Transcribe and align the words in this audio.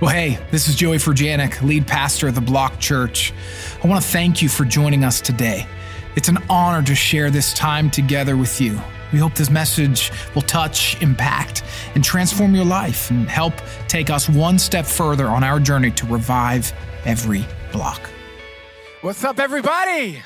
Well, 0.00 0.08
hey, 0.08 0.38
this 0.50 0.66
is 0.66 0.76
Joey 0.76 0.96
Furjanic, 0.96 1.60
lead 1.60 1.86
pastor 1.86 2.28
of 2.28 2.34
the 2.34 2.40
Block 2.40 2.78
Church. 2.80 3.34
I 3.84 3.86
want 3.86 4.02
to 4.02 4.10
thank 4.10 4.40
you 4.40 4.48
for 4.48 4.64
joining 4.64 5.04
us 5.04 5.20
today. 5.20 5.66
It's 6.16 6.28
an 6.28 6.38
honor 6.48 6.82
to 6.86 6.94
share 6.94 7.30
this 7.30 7.52
time 7.52 7.90
together 7.90 8.34
with 8.34 8.62
you. 8.62 8.80
We 9.12 9.18
hope 9.18 9.34
this 9.34 9.50
message 9.50 10.10
will 10.34 10.40
touch, 10.40 10.98
impact, 11.02 11.64
and 11.94 12.02
transform 12.02 12.54
your 12.54 12.64
life 12.64 13.10
and 13.10 13.28
help 13.28 13.52
take 13.88 14.08
us 14.08 14.26
one 14.26 14.58
step 14.58 14.86
further 14.86 15.26
on 15.26 15.44
our 15.44 15.60
journey 15.60 15.90
to 15.90 16.06
revive 16.06 16.72
every 17.04 17.44
block. 17.70 18.00
What's 19.02 19.22
up, 19.22 19.38
everybody? 19.38 20.22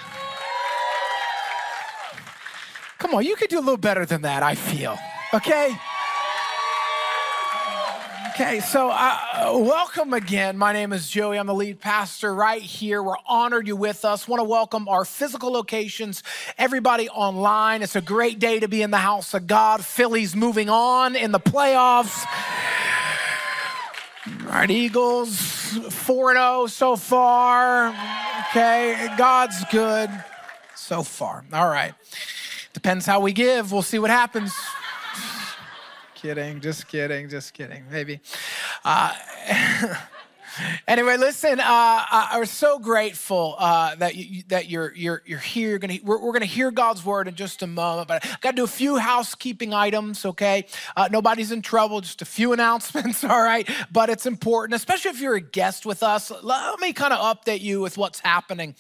Come 2.99 3.13
on, 3.13 3.25
you 3.25 3.35
could 3.35 3.51
do 3.51 3.59
a 3.59 3.61
little 3.61 3.77
better 3.77 4.07
than 4.07 4.23
that, 4.23 4.45
I 4.45 4.55
feel. 4.55 4.97
Okay? 5.35 5.77
Okay, 8.35 8.59
so 8.59 8.91
uh, 8.91 9.53
welcome 9.55 10.13
again. 10.13 10.59
My 10.59 10.73
name 10.73 10.93
is 10.93 11.09
Joey. 11.09 11.39
I'm 11.39 11.47
the 11.47 11.55
lead 11.55 11.79
pastor 11.79 12.35
right 12.35 12.61
here. 12.61 13.01
We're 13.01 13.15
honored 13.29 13.69
you 13.69 13.77
with 13.77 14.05
us. 14.05 14.27
Want 14.27 14.41
to 14.41 14.45
welcome 14.45 14.89
our 14.89 15.05
physical 15.05 15.53
locations, 15.53 16.25
everybody 16.59 17.09
online. 17.11 17.81
It's 17.81 17.95
a 17.95 18.01
great 18.01 18.41
day 18.41 18.59
to 18.59 18.67
be 18.67 18.83
in 18.83 18.91
the 18.91 18.99
house 18.99 19.35
of 19.35 19.47
God. 19.47 19.85
Philly's 19.85 20.35
moving 20.35 20.69
on 20.69 21.15
in 21.15 21.31
the 21.31 21.39
playoffs. 21.39 22.27
All 24.27 24.47
right, 24.49 24.69
Eagles 24.69 25.39
4 25.39 26.33
0 26.33 26.67
so 26.67 26.97
far. 26.97 27.95
Okay, 28.51 29.15
God's 29.17 29.65
good 29.71 30.11
so 30.75 31.05
far. 31.05 31.45
All 31.53 31.69
right. 31.69 31.95
Depends 32.73 33.07
how 33.07 33.21
we 33.21 33.33
give. 33.33 33.71
We'll 33.71 33.83
see 33.83 34.01
what 34.01 34.11
happens 34.11 34.53
kidding, 36.25 36.59
just 36.59 36.89
kidding, 36.89 37.29
just 37.29 37.53
kidding, 37.53 37.85
maybe. 37.91 38.19
Uh, 38.83 39.13
anyway, 40.89 41.19
listen, 41.19 41.61
uh, 41.61 42.05
I'm 42.11 42.47
so 42.47 42.79
grateful 42.79 43.57
uh, 43.59 43.95
that 43.97 44.17
you, 44.17 44.43
that 44.49 44.71
you're 44.71 44.95
you're 44.95 45.21
you're 45.27 45.39
here. 45.39 45.69
You're 45.69 45.79
gonna 45.79 45.99
we're, 46.03 46.19
we're, 46.19 46.33
gonna 46.33 46.47
hear 46.47 46.71
God's 46.71 47.05
word 47.05 47.29
in 47.29 47.35
just 47.35 47.63
a 47.63 47.67
moment, 47.67 48.09
but 48.09 48.25
I 48.25 48.37
got 48.41 48.53
to 48.53 48.57
do 48.57 48.65
a 48.65 48.67
few 48.67 48.97
housekeeping 48.97 49.75
items. 49.75 50.25
Okay, 50.25 50.65
uh, 50.97 51.11
nobody's 51.13 51.53
in 51.53 51.61
trouble. 51.61 52.01
Just 52.01 52.23
a 52.23 52.25
few 52.25 52.53
announcements. 52.55 53.23
All 53.23 53.43
right, 53.43 53.69
but 53.93 54.09
it's 54.09 54.25
important, 54.25 54.77
especially 54.77 55.11
if 55.11 55.21
you're 55.21 55.35
a 55.35 55.43
guest 55.43 55.85
with 55.85 56.03
us. 56.03 56.33
Let 56.43 56.81
me 56.81 56.95
kind 56.95 57.13
of 57.13 57.37
update 57.37 57.61
you 57.61 57.83
with 57.83 57.99
what's 57.99 58.21
happening 58.21 58.77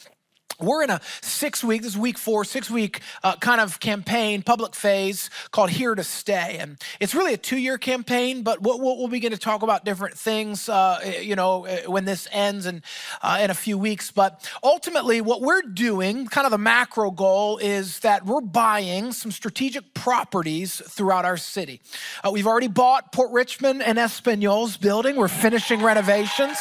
we're 0.61 0.83
in 0.83 0.91
a 0.91 1.01
six 1.23 1.65
week, 1.65 1.83
this 1.83 1.93
is 1.93 1.99
week 1.99 2.19
four, 2.19 2.45
six 2.45 2.71
week 2.71 3.01
uh, 3.23 3.37
kind 3.37 3.61
of 3.61 3.81
campaign, 3.81 4.43
public 4.43 4.75
phase 4.75 5.31
called 5.51 5.71
Here 5.71 5.95
to 5.95 6.05
Stay. 6.05 6.59
And 6.59 6.79
it's 7.01 7.15
really 7.15 7.35
a 7.35 7.37
two 7.37 7.57
year 7.57 7.79
campaign, 7.79 8.43
but 8.43 8.63
we'll, 8.63 8.79
we'll, 8.81 9.09
begin 9.15 9.33
to 9.33 9.39
talk 9.39 9.63
about 9.63 9.85
different 9.85 10.19
things, 10.19 10.69
uh, 10.69 10.99
you 11.21 11.37
know, 11.37 11.67
uh, 11.67 11.91
when 11.91 12.05
this 12.05 12.27
ends 12.33 12.67
and 12.67 12.83
uh, 13.23 13.39
in 13.41 13.51
a 13.51 13.55
few 13.55 13.79
weeks. 13.79 14.11
But 14.11 14.51
ultimately, 14.63 15.21
what 15.21 15.41
we're 15.41 15.63
doing, 15.63 16.27
kind 16.27 16.47
of 16.47 16.51
the 16.51 16.59
macro 16.59 17.11
goal, 17.11 17.59
is 17.59 18.01
that 18.01 18.25
we're 18.27 18.41
buying 18.41 19.13
some 19.13 19.31
strategic 19.31 19.95
properties 19.95 20.83
throughout 20.85 21.25
our 21.25 21.37
city. 21.37 21.81
Uh, 22.25 22.31
we've 22.31 22.47
already 22.47 22.69
bought 22.69 23.13
Port 23.13 23.31
Richmond 23.31 23.83
and 23.83 23.99
Espanole's 23.99 24.77
building, 24.77 25.17
we're 25.17 25.29
finishing 25.29 25.83
renovations, 25.83 26.59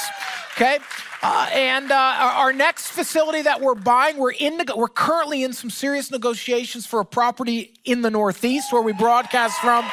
okay? 0.56 0.80
Uh, 1.26 1.50
and 1.54 1.90
uh, 1.90 2.18
our 2.20 2.52
next 2.52 2.88
facility 2.88 3.44
that 3.44 3.62
we're 3.62 3.76
buying, 3.76 4.18
we're 4.18 4.34
in. 4.34 4.62
We're 4.76 4.90
currently 4.90 5.46
in 5.46 5.54
some 5.54 5.70
serious 5.70 6.12
negotiations 6.12 6.86
for 6.86 7.00
a 7.00 7.06
property 7.06 7.74
in 7.86 8.02
the 8.02 8.12
Northeast 8.12 8.74
where 8.74 8.82
we 8.82 8.92
broadcast 8.92 9.58
from. 9.60 9.86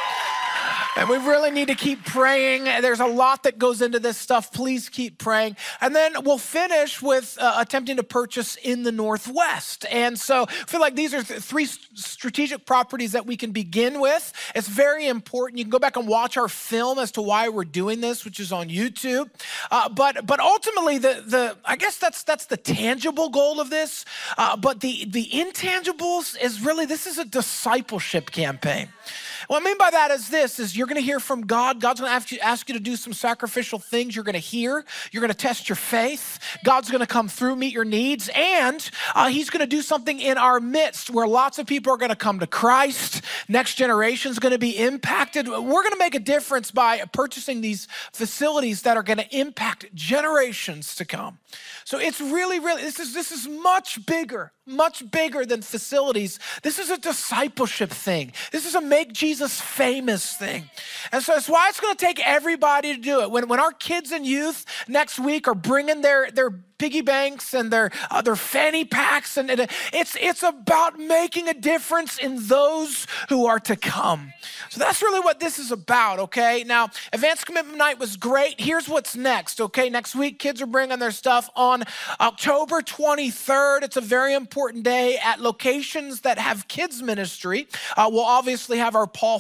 And 0.97 1.09
we 1.09 1.17
really 1.19 1.51
need 1.51 1.69
to 1.69 1.75
keep 1.75 2.05
praying. 2.05 2.65
There's 2.65 3.01
a 3.01 3.07
lot 3.07 3.45
that 3.45 3.59
goes 3.59 3.81
into 3.81 4.01
this 4.01 4.17
stuff. 4.17 4.53
Please 4.53 4.89
keep 4.89 5.19
praying. 5.19 5.57
And 5.81 5.95
then 5.95 6.15
we'll 6.25 6.39
finish 6.39 7.01
with 7.01 7.39
uh, 7.41 7.55
attempting 7.59 7.97
to 7.97 8.03
purchase 8.03 8.57
in 8.57 8.83
the 8.83 8.93
Northwest. 8.93 9.87
And 9.91 10.19
so 10.19 10.47
I 10.49 10.65
feel 10.67 10.81
like 10.81 10.97
these 10.97 11.15
are 11.15 11.23
th- 11.23 11.41
three 11.41 11.67
strategic 11.95 12.67
properties 12.67 13.13
that 13.13 13.25
we 13.25 13.37
can 13.37 13.53
begin 13.53 14.01
with. 14.01 14.33
It's 14.55 14.69
very 14.69 15.07
important. 15.07 15.59
You 15.59 15.65
can 15.65 15.71
go 15.71 15.79
back 15.79 15.97
and 15.97 16.09
watch 16.09 16.37
our 16.37 16.49
film 16.49 16.99
as 16.99 17.13
to 17.13 17.23
why 17.23 17.49
we're 17.49 17.65
doing 17.65 18.01
this, 18.01 18.25
which 18.25 18.41
is 18.41 18.51
on 18.51 18.69
YouTube. 18.69 19.31
Uh, 19.71 19.89
but 19.89 20.27
but 20.27 20.41
ultimately, 20.41 20.99
the 20.99 21.23
the 21.27 21.57
I 21.65 21.77
guess 21.77 21.99
that's 21.99 22.25
that's 22.25 22.47
the 22.47 22.57
tangible 22.57 23.29
goal 23.29 23.61
of 23.61 23.71
this. 23.71 24.05
Uh, 24.37 24.57
but 24.57 24.81
the 24.81 25.07
the 25.07 25.27
intangibles 25.27 26.37
is 26.41 26.61
really 26.63 26.85
this 26.85 27.07
is 27.07 27.19
a 27.19 27.25
discipleship 27.25 28.31
campaign. 28.31 28.89
What 29.51 29.63
I 29.63 29.65
mean 29.65 29.79
by 29.79 29.91
that 29.91 30.13
is 30.13 30.29
this 30.29 30.61
is 30.61 30.77
you're 30.77 30.87
to 31.01 31.03
hear 31.03 31.19
from 31.19 31.45
God. 31.45 31.81
God's 31.81 31.99
to 32.09 32.15
ask 32.15 32.31
you, 32.31 32.39
ask 32.39 32.69
you 32.69 32.75
to 32.75 32.81
do 32.81 32.95
some 32.95 33.13
sacrificial 33.13 33.81
things. 33.81 34.15
You're 34.15 34.25
to 34.35 34.39
hear. 34.39 34.85
You're 35.11 35.23
to 35.35 35.35
test 35.35 35.69
your 35.69 35.75
faith. 35.75 36.39
God's 36.63 36.89
to 37.01 37.07
come 37.07 37.27
through, 37.27 37.57
meet 37.57 37.75
your 37.75 37.85
needs, 37.85 38.31
and 38.33 38.89
uh, 39.13 39.27
He's 39.27 39.51
to 39.59 39.67
do 39.67 39.83
something 39.83 40.21
in 40.21 40.39
our 40.39 40.61
midst 40.61 41.11
where 41.11 41.27
lots 41.27 41.59
of 41.59 41.67
people 41.67 41.93
are 41.93 41.97
to 42.11 42.15
come 42.15 42.39
to 42.39 42.47
Christ. 42.47 43.25
Next 43.49 43.75
generation 43.75 44.31
is 44.31 44.39
going 44.39 44.53
to 44.53 44.59
be 44.59 44.79
impacted. 44.79 45.49
We're 45.49 45.83
to 45.91 45.99
make 45.99 46.15
a 46.15 46.21
difference 46.21 46.71
by 46.71 47.03
purchasing 47.13 47.61
these 47.61 47.89
facilities 48.13 48.83
that 48.83 48.97
are 48.97 49.03
to 49.19 49.37
impact 49.37 49.93
generations 49.97 50.95
to 50.95 51.05
come. 51.05 51.39
So 51.85 51.99
it's 51.99 52.21
really, 52.21 52.61
really, 52.61 52.83
this 52.83 53.01
is, 53.01 53.15
this 53.15 53.33
is 53.33 53.49
much 53.49 54.07
bigger, 54.07 54.53
much 54.65 55.11
bigger 55.11 55.45
than 55.45 55.61
facilities. 55.61 56.39
This 56.63 56.79
is 56.79 56.89
a 56.91 56.99
discipleship 56.99 57.91
thing. 57.91 58.33
This 58.53 58.65
is 58.65 58.77
a 58.77 58.81
make 58.81 59.13
Jesus 59.13 59.40
famous 59.49 60.37
thing. 60.37 60.71
And 61.13 61.23
so 61.23 61.35
that's 61.35 61.49
why 61.49 61.69
it's 61.69 61.81
going 61.81 61.97
to 61.97 62.05
take 62.05 62.21
everybody 62.27 62.95
to 62.95 63.01
do 63.01 63.21
it. 63.23 63.31
When, 63.31 63.49
when 63.49 63.61
our 63.61 63.73
kids 63.73 64.13
and 64.13 64.27
youth 64.27 64.67
next 64.89 65.19
week 65.19 65.49
are 65.49 65.55
bringing 65.55 66.03
their, 66.03 66.31
their 66.31 66.51
piggy 66.81 67.03
banks 67.03 67.53
and 67.53 67.71
their, 67.71 67.91
uh, 68.11 68.23
their 68.23 68.35
fanny 68.35 68.87
packs. 68.87 69.37
And 69.37 69.51
it, 69.51 69.71
it's, 69.93 70.17
it's 70.19 70.43
about 70.43 70.99
making 70.99 71.47
a 71.47 71.55
difference 71.55 72.19
in 72.19 72.49
those 72.49 73.07
who 73.29 73.45
are 73.47 73.61
to 73.61 73.77
come. 73.77 74.33
So 74.71 74.81
that's 74.81 75.03
really 75.03 75.21
what 75.21 75.41
this 75.41 75.59
is 75.59 75.71
about, 75.71 76.19
okay? 76.19 76.65
Now, 76.67 76.89
Advanced 77.13 77.45
Commitment 77.45 77.77
Night 77.77 77.99
was 77.99 78.17
great. 78.17 78.59
Here's 78.59 78.89
what's 78.89 79.15
next, 79.15 79.61
okay? 79.61 79.91
Next 79.91 80.15
week, 80.15 80.39
kids 80.39 80.63
are 80.63 80.67
bringing 80.67 80.99
their 80.99 81.11
stuff 81.11 81.51
on 81.55 81.85
October 82.19 82.81
23rd. 82.81 83.83
It's 83.83 83.99
a 83.99 84.01
very 84.01 84.33
important 84.33 84.83
day 84.85 85.19
at 85.23 85.39
locations 85.41 86.23
that 86.23 86.39
have 86.39 86.67
kids 86.67 87.03
ministry. 87.03 87.69
Uh, 87.97 88.09
we'll 88.11 88.25
obviously 88.25 88.79
have 88.79 88.97
our 88.97 89.07
Paul 89.07 89.39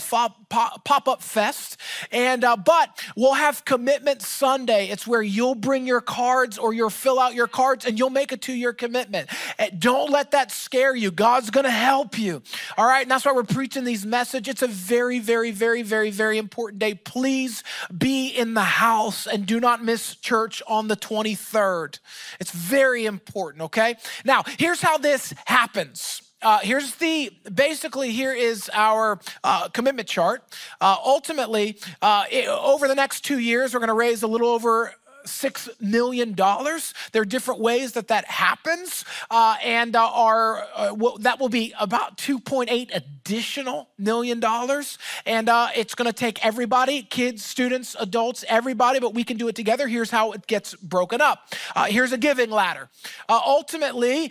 pop 0.50 1.08
up 1.08 1.22
fest, 1.22 1.78
and 2.12 2.44
uh, 2.44 2.56
but 2.56 3.02
we'll 3.16 3.34
have 3.34 3.64
Commitment 3.64 4.20
Sunday. 4.20 4.88
It's 4.88 5.06
where 5.06 5.22
you'll 5.22 5.54
bring 5.54 5.86
your 5.86 6.00
cards 6.00 6.58
or 6.58 6.74
your 6.74 6.90
fill 6.90 7.18
out 7.18 7.29
out 7.30 7.36
your 7.36 7.48
cards 7.48 7.86
and 7.86 7.98
you'll 7.98 8.10
make 8.10 8.32
a 8.32 8.36
two 8.36 8.52
year 8.52 8.72
commitment. 8.72 9.30
And 9.58 9.78
don't 9.78 10.10
let 10.10 10.32
that 10.32 10.50
scare 10.50 10.94
you. 10.94 11.10
God's 11.10 11.50
going 11.50 11.64
to 11.64 11.70
help 11.70 12.18
you. 12.18 12.42
All 12.76 12.86
right. 12.86 13.02
And 13.02 13.10
that's 13.10 13.24
why 13.24 13.32
we're 13.32 13.44
preaching 13.44 13.84
these 13.84 14.04
messages. 14.04 14.50
It's 14.50 14.62
a 14.62 14.68
very, 14.68 15.18
very, 15.18 15.50
very, 15.52 15.82
very, 15.82 16.10
very 16.10 16.38
important 16.38 16.80
day. 16.80 16.94
Please 16.94 17.62
be 17.96 18.28
in 18.28 18.54
the 18.54 18.62
house 18.62 19.26
and 19.26 19.46
do 19.46 19.60
not 19.60 19.84
miss 19.84 20.16
church 20.16 20.62
on 20.66 20.88
the 20.88 20.96
23rd. 20.96 21.98
It's 22.40 22.50
very 22.50 23.06
important. 23.06 23.62
Okay. 23.62 23.96
Now, 24.24 24.42
here's 24.58 24.80
how 24.80 24.98
this 24.98 25.32
happens. 25.46 26.22
Uh, 26.42 26.58
here's 26.60 26.94
the 26.96 27.30
basically 27.52 28.12
here 28.12 28.32
is 28.32 28.70
our 28.72 29.20
uh, 29.44 29.68
commitment 29.68 30.08
chart 30.08 30.42
uh, 30.80 30.96
ultimately 31.04 31.78
uh, 32.00 32.24
it, 32.30 32.48
over 32.48 32.88
the 32.88 32.94
next 32.94 33.26
two 33.26 33.38
years 33.38 33.74
we're 33.74 33.80
going 33.80 33.88
to 33.88 33.94
raise 33.94 34.22
a 34.22 34.26
little 34.26 34.48
over 34.48 34.94
six 35.30 35.68
million 35.80 36.34
dollars. 36.34 36.94
There 37.12 37.22
are 37.22 37.26
different 37.26 37.60
ways 37.60 37.92
that 37.92 38.08
that 38.08 38.24
happens, 38.26 39.04
uh, 39.30 39.56
and 39.62 39.96
uh, 39.96 40.06
uh, 40.06 40.94
well, 40.96 41.18
that 41.18 41.38
will 41.40 41.48
be 41.48 41.72
about 41.78 42.16
2.8 42.18 42.94
additional 42.94 43.88
million 43.98 44.40
dollars, 44.40 44.98
and 45.26 45.48
uh, 45.48 45.68
it's 45.74 45.94
going 45.94 46.06
to 46.06 46.12
take 46.12 46.44
everybody, 46.44 47.02
kids, 47.02 47.44
students, 47.44 47.96
adults, 47.98 48.44
everybody, 48.48 48.98
but 48.98 49.14
we 49.14 49.24
can 49.24 49.36
do 49.36 49.48
it 49.48 49.54
together. 49.54 49.86
Here's 49.86 50.10
how 50.10 50.32
it 50.32 50.46
gets 50.46 50.74
broken 50.74 51.20
up. 51.20 51.54
Uh, 51.74 51.84
here's 51.84 52.12
a 52.12 52.18
giving 52.18 52.50
ladder. 52.50 52.88
Uh, 53.28 53.40
ultimately, 53.44 54.30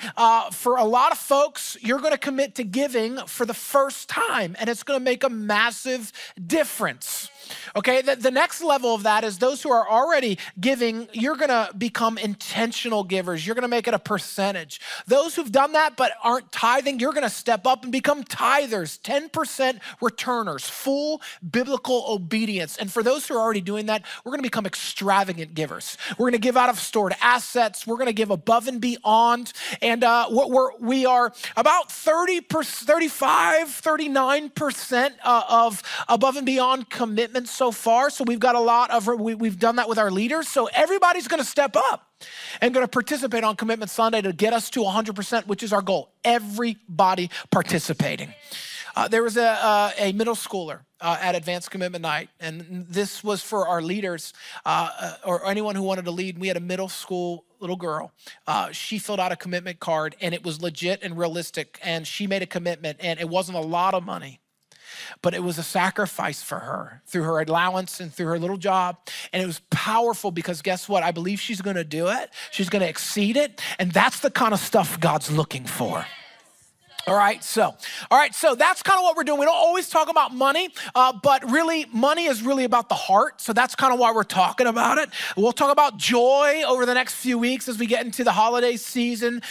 for 0.52 0.78
a 0.78 0.86
lot 0.86 1.12
of 1.12 1.18
folks, 1.18 1.78
you're 1.82 2.00
going 2.00 2.12
to 2.12 2.18
commit 2.18 2.56
to 2.56 2.64
giving 2.64 3.18
for 3.26 3.46
the 3.46 3.54
first 3.54 4.10
time, 4.10 4.56
and 4.60 4.70
it's 4.70 4.84
going 4.84 5.00
to 5.00 5.04
make 5.04 5.24
a 5.24 5.30
massive 5.30 6.12
difference. 6.48 7.30
Okay, 7.76 8.02
the, 8.02 8.16
the 8.16 8.32
next 8.32 8.62
level 8.62 8.94
of 8.94 9.04
that 9.04 9.24
is 9.24 9.38
those 9.38 9.62
who 9.62 9.72
are 9.72 9.90
already 9.90 10.38
giving, 10.60 11.08
you're 11.14 11.36
gonna 11.36 11.70
become 11.78 12.18
intentional 12.18 13.04
givers. 13.04 13.46
You're 13.46 13.56
gonna 13.56 13.68
make 13.68 13.88
it 13.88 13.94
a 13.94 14.00
percentage. 14.00 14.82
Those 15.08 15.36
who've 15.36 15.52
done 15.52 15.74
that 15.74 15.98
but 15.98 16.14
aren't 16.24 16.52
tithing, 16.52 17.00
you're 17.00 17.14
gonna 17.14 17.30
step 17.30 17.66
up 17.66 17.84
and 17.84 17.92
become 17.92 18.24
tithers, 18.24 19.00
10% 19.02 19.80
returners, 20.02 20.68
full 20.70 21.22
biblical 21.50 22.06
obedience. 22.10 22.78
And 22.78 22.92
for 22.92 23.04
those 23.04 23.28
who 23.28 23.36
are 23.36 23.42
already 23.42 23.62
doing 23.62 23.88
that, 23.88 24.04
we're 24.24 24.32
gonna 24.32 24.44
become 24.44 24.66
extravagant 24.66 25.54
givers. 25.54 25.98
We're 26.18 26.28
gonna 26.28 26.40
give 26.40 26.58
out 26.58 26.70
of 26.70 26.80
stored 26.80 27.16
assets, 27.22 27.88
we're 27.88 27.98
gonna 27.98 28.14
give 28.14 28.32
above 28.32 28.68
and 28.68 28.82
beyond. 28.82 29.54
And 29.82 30.04
uh, 30.04 30.28
we're, 30.30 30.78
we 30.80 31.06
are 31.06 31.34
about 31.56 31.92
30, 31.92 32.42
35, 32.42 33.68
39% 33.68 35.12
uh, 35.24 35.44
of 35.50 35.82
above 36.08 36.38
and 36.38 36.46
beyond 36.46 36.90
commitment 36.90 37.39
so 37.48 37.72
far. 37.72 38.10
So 38.10 38.24
we've 38.24 38.40
got 38.40 38.56
a 38.56 38.60
lot 38.60 38.92
of, 38.92 39.08
we, 39.08 39.36
we've 39.36 39.60
done 39.60 39.78
that 39.78 39.88
with 39.88 39.98
our 39.98 40.12
leaders. 40.12 40.48
So 40.48 40.68
everybody's 40.74 41.28
going 41.28 41.42
to 41.42 41.48
step 41.48 41.76
up 41.76 42.08
and 42.62 42.74
going 42.74 42.84
to 42.84 42.90
participate 42.90 43.44
on 43.44 43.56
Commitment 43.56 43.92
Sunday 43.92 44.22
to 44.22 44.34
get 44.34 44.54
us 44.54 44.70
to 44.72 44.82
100%, 44.82 45.48
which 45.48 45.64
is 45.64 45.74
our 45.74 45.82
goal. 45.82 46.12
Everybody 46.24 47.30
participating. 47.52 48.34
Uh, 48.96 49.08
there 49.08 49.24
was 49.24 49.38
a, 49.38 49.50
uh, 49.50 49.92
a 49.98 50.12
middle 50.14 50.36
schooler 50.36 50.82
uh, 51.02 51.18
at 51.22 51.36
Advanced 51.36 51.72
Commitment 51.72 52.02
Night, 52.02 52.30
and 52.40 52.86
this 52.90 53.24
was 53.24 53.42
for 53.42 53.68
our 53.68 53.82
leaders 53.82 54.34
uh, 54.66 54.90
uh, 55.00 55.14
or 55.26 55.46
anyone 55.46 55.76
who 55.76 55.84
wanted 55.84 56.06
to 56.06 56.12
lead. 56.12 56.38
We 56.38 56.48
had 56.48 56.58
a 56.58 56.62
middle 56.62 56.90
school 56.90 57.46
little 57.60 57.76
girl. 57.76 58.12
Uh, 58.48 58.72
she 58.72 59.00
filled 59.00 59.20
out 59.20 59.32
a 59.32 59.36
commitment 59.36 59.80
card, 59.80 60.16
and 60.22 60.34
it 60.34 60.44
was 60.44 60.62
legit 60.62 61.02
and 61.04 61.18
realistic, 61.18 61.80
and 61.84 62.06
she 62.06 62.28
made 62.28 62.42
a 62.42 62.46
commitment, 62.46 62.98
and 63.00 63.20
it 63.20 63.30
wasn't 63.30 63.58
a 63.58 63.62
lot 63.62 63.94
of 63.94 64.04
money. 64.04 64.40
But 65.22 65.34
it 65.34 65.44
was 65.44 65.58
a 65.58 65.64
sacrifice 65.64 66.42
for 66.42 66.60
her 66.60 67.02
through 67.06 67.24
her 67.24 67.40
allowance 67.42 68.00
and 68.00 68.14
through 68.14 68.28
her 68.28 68.40
little 68.40 68.58
job. 68.58 68.98
And 69.34 69.42
it 69.42 69.46
was 69.46 69.62
powerful 69.70 70.32
because 70.32 70.62
guess 70.62 70.88
what? 70.88 71.04
I 71.04 71.12
believe 71.12 71.40
she's 71.40 71.62
gonna 71.62 71.84
do 71.84 72.08
it. 72.08 72.30
She's 72.52 72.70
gonna 72.70 72.86
exceed 72.86 73.38
it. 73.38 73.62
And 73.78 73.92
that's 73.92 74.20
the 74.20 74.32
kind 74.32 74.54
of 74.54 74.60
stuff 74.60 75.00
God's 75.00 75.32
looking 75.32 75.66
for. 75.66 76.06
All 77.08 77.16
right, 77.16 77.44
so, 77.44 77.64
all 78.12 78.18
right, 78.20 78.36
so 78.36 78.56
that's 78.56 78.84
kind 78.84 79.00
of 79.00 79.04
what 79.04 79.16
we're 79.16 79.24
doing. 79.24 79.40
We 79.40 79.46
don't 79.46 79.56
always 79.56 79.90
talk 79.90 80.10
about 80.10 80.34
money, 80.34 80.70
uh, 80.94 81.14
but 81.24 81.50
really, 81.50 81.86
money 81.92 82.26
is 82.26 82.44
really 82.44 82.66
about 82.66 82.90
the 82.90 82.96
heart. 82.96 83.42
So 83.42 83.54
that's 83.54 83.74
kind 83.74 83.94
of 83.94 84.00
why 84.00 84.12
we're 84.12 84.24
talking 84.24 84.68
about 84.68 84.98
it. 84.98 85.10
We'll 85.38 85.54
talk 85.54 85.72
about 85.72 85.98
joy 85.98 86.62
over 86.68 86.86
the 86.86 86.94
next 86.94 87.16
few 87.16 87.40
weeks 87.40 87.68
as 87.68 87.80
we 87.80 87.88
get 87.88 88.06
into 88.06 88.24
the 88.24 88.34
holiday 88.34 88.76
season. 88.76 89.42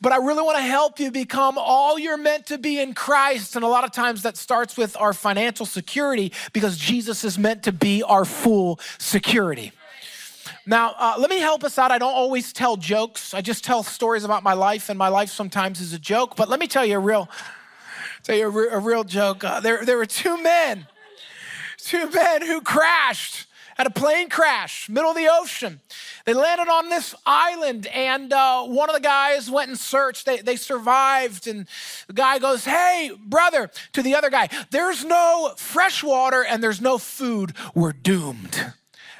But 0.00 0.12
I 0.12 0.16
really 0.16 0.42
want 0.42 0.58
to 0.58 0.64
help 0.64 0.98
you 0.98 1.10
become 1.10 1.56
all 1.58 1.98
you're 1.98 2.18
meant 2.18 2.46
to 2.46 2.58
be 2.58 2.80
in 2.80 2.92
Christ. 2.92 3.56
And 3.56 3.64
a 3.64 3.68
lot 3.68 3.84
of 3.84 3.92
times 3.92 4.22
that 4.22 4.36
starts 4.36 4.76
with 4.76 4.96
our 4.98 5.12
financial 5.12 5.64
security 5.64 6.32
because 6.52 6.76
Jesus 6.76 7.24
is 7.24 7.38
meant 7.38 7.62
to 7.62 7.72
be 7.72 8.02
our 8.02 8.24
full 8.24 8.80
security. 8.98 9.72
Now, 10.66 10.94
uh, 10.98 11.14
let 11.18 11.30
me 11.30 11.38
help 11.38 11.64
us 11.64 11.78
out. 11.78 11.90
I 11.90 11.98
don't 11.98 12.14
always 12.14 12.52
tell 12.52 12.76
jokes. 12.76 13.34
I 13.34 13.40
just 13.40 13.64
tell 13.64 13.82
stories 13.82 14.24
about 14.24 14.42
my 14.42 14.52
life, 14.52 14.88
and 14.88 14.98
my 14.98 15.08
life 15.08 15.30
sometimes 15.30 15.80
is 15.80 15.92
a 15.92 15.98
joke. 15.98 16.36
But 16.36 16.48
let 16.48 16.60
me 16.60 16.66
tell 16.66 16.84
you 16.84 16.96
a 16.96 17.00
real, 17.00 17.28
tell 18.22 18.36
you 18.36 18.46
a, 18.46 18.50
re- 18.50 18.68
a 18.70 18.78
real 18.78 19.04
joke. 19.04 19.44
Uh, 19.44 19.60
there, 19.60 19.84
there 19.84 19.96
were 19.96 20.06
two 20.06 20.42
men, 20.42 20.86
two 21.78 22.10
men 22.10 22.42
who 22.42 22.60
crashed 22.60 23.46
had 23.76 23.86
a 23.86 23.90
plane 23.90 24.30
crash, 24.30 24.88
middle 24.88 25.10
of 25.10 25.16
the 25.16 25.28
ocean. 25.30 25.80
They 26.24 26.32
landed 26.32 26.68
on 26.68 26.88
this 26.88 27.14
island, 27.26 27.86
and 27.88 28.32
uh, 28.32 28.64
one 28.64 28.88
of 28.88 28.94
the 28.94 29.02
guys 29.02 29.50
went 29.50 29.68
and 29.68 29.78
searched. 29.78 30.24
They, 30.24 30.38
they 30.38 30.56
survived, 30.56 31.46
and 31.46 31.66
the 32.06 32.14
guy 32.14 32.38
goes, 32.38 32.64
Hey, 32.64 33.10
brother, 33.26 33.70
to 33.92 34.02
the 34.02 34.14
other 34.14 34.30
guy, 34.30 34.48
there's 34.70 35.04
no 35.04 35.52
fresh 35.58 36.02
water 36.02 36.42
and 36.42 36.62
there's 36.62 36.80
no 36.80 36.96
food. 36.96 37.52
We're 37.74 37.92
doomed. 37.92 38.72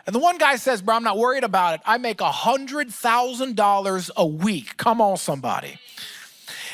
And 0.06 0.14
the 0.14 0.20
one 0.20 0.38
guy 0.38 0.56
says, 0.56 0.82
Bro, 0.82 0.96
I'm 0.96 1.02
not 1.02 1.18
worried 1.18 1.44
about 1.44 1.74
it. 1.74 1.80
I 1.84 1.98
make 1.98 2.18
$100,000 2.18 4.10
a 4.16 4.26
week. 4.26 4.76
Come 4.76 5.00
on, 5.00 5.16
somebody. 5.16 5.78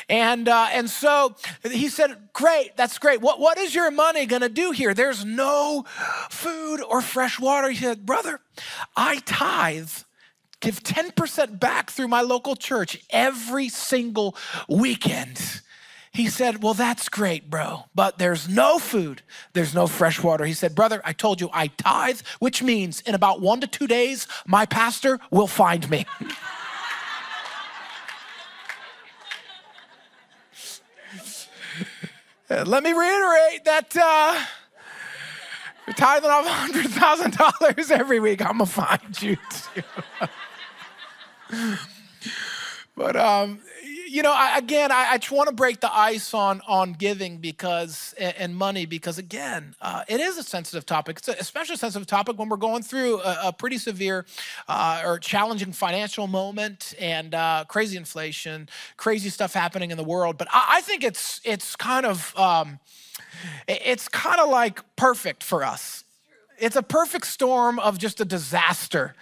And, 0.09 0.47
uh, 0.49 0.67
and 0.71 0.89
so 0.89 1.35
he 1.63 1.89
said, 1.89 2.29
Great, 2.33 2.75
that's 2.77 2.99
great. 2.99 3.21
What, 3.21 3.39
what 3.39 3.57
is 3.57 3.73
your 3.73 3.89
money 3.89 4.25
gonna 4.25 4.49
do 4.49 4.71
here? 4.71 4.93
There's 4.93 5.25
no 5.25 5.85
food 6.29 6.81
or 6.81 7.01
fresh 7.01 7.39
water. 7.39 7.69
He 7.69 7.77
said, 7.77 8.05
Brother, 8.05 8.39
I 8.95 9.19
tithe 9.25 9.89
give 10.59 10.81
10% 10.81 11.59
back 11.59 11.89
through 11.89 12.07
my 12.07 12.21
local 12.21 12.55
church 12.55 13.03
every 13.09 13.67
single 13.69 14.35
weekend. 14.69 15.61
He 16.13 16.29
said, 16.29 16.61
Well, 16.61 16.75
that's 16.75 17.09
great, 17.09 17.49
bro, 17.49 17.85
but 17.95 18.19
there's 18.19 18.47
no 18.47 18.77
food, 18.77 19.23
there's 19.53 19.73
no 19.73 19.87
fresh 19.87 20.21
water. 20.21 20.45
He 20.45 20.53
said, 20.53 20.75
Brother, 20.75 21.01
I 21.03 21.11
told 21.11 21.41
you 21.41 21.49
I 21.51 21.67
tithe, 21.67 22.21
which 22.39 22.61
means 22.61 23.01
in 23.01 23.15
about 23.15 23.41
one 23.41 23.59
to 23.61 23.67
two 23.67 23.87
days, 23.87 24.27
my 24.45 24.67
pastor 24.67 25.19
will 25.31 25.47
find 25.47 25.89
me. 25.89 26.05
Let 32.49 32.83
me 32.83 32.93
reiterate 32.93 33.65
that 33.65 33.97
uh, 33.99 34.39
tithing 35.95 36.29
off 36.29 36.45
$100,000 36.45 37.91
every 37.99 38.19
week. 38.19 38.41
I'm 38.45 38.59
going 38.59 38.67
to 38.67 38.71
find 38.71 39.21
you 39.21 39.37
too. 39.49 39.81
but 42.95 43.15
um, 43.15 43.59
you 44.13 44.21
know, 44.21 44.31
I, 44.31 44.59
again, 44.59 44.91
I, 44.91 45.13
I 45.13 45.19
want 45.33 45.49
to 45.49 45.55
break 45.55 45.79
the 45.79 45.91
ice 45.91 46.35
on 46.35 46.61
on 46.67 46.93
giving 46.93 47.37
because 47.37 48.13
and 48.19 48.55
money 48.55 48.85
because 48.85 49.17
again, 49.17 49.73
uh, 49.81 50.03
it 50.07 50.19
is 50.19 50.37
a 50.37 50.43
sensitive 50.43 50.85
topic. 50.85 51.17
It's 51.17 51.29
a, 51.29 51.31
especially 51.31 51.73
a 51.73 51.77
sensitive 51.79 52.05
topic 52.05 52.37
when 52.37 52.47
we're 52.47 52.57
going 52.57 52.83
through 52.83 53.21
a, 53.21 53.39
a 53.45 53.51
pretty 53.51 53.79
severe 53.79 54.27
uh, 54.67 55.01
or 55.03 55.17
challenging 55.17 55.71
financial 55.71 56.27
moment 56.27 56.93
and 56.99 57.33
uh, 57.33 57.65
crazy 57.67 57.97
inflation, 57.97 58.69
crazy 58.97 59.31
stuff 59.31 59.51
happening 59.51 59.89
in 59.89 59.97
the 59.97 60.03
world. 60.03 60.37
But 60.37 60.47
I, 60.53 60.75
I 60.77 60.81
think 60.81 61.03
it's 61.03 61.41
it's 61.43 61.75
kind 61.75 62.05
of 62.05 62.37
um, 62.37 62.79
it's 63.67 64.07
kind 64.07 64.39
of 64.39 64.47
like 64.47 64.95
perfect 64.95 65.43
for 65.43 65.63
us. 65.63 66.03
It's 66.59 66.75
a 66.75 66.83
perfect 66.83 67.25
storm 67.25 67.79
of 67.79 67.97
just 67.97 68.21
a 68.21 68.25
disaster, 68.25 69.15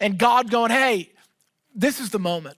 and 0.00 0.18
God 0.18 0.50
going, 0.50 0.72
"Hey, 0.72 1.12
this 1.76 2.00
is 2.00 2.10
the 2.10 2.18
moment." 2.18 2.56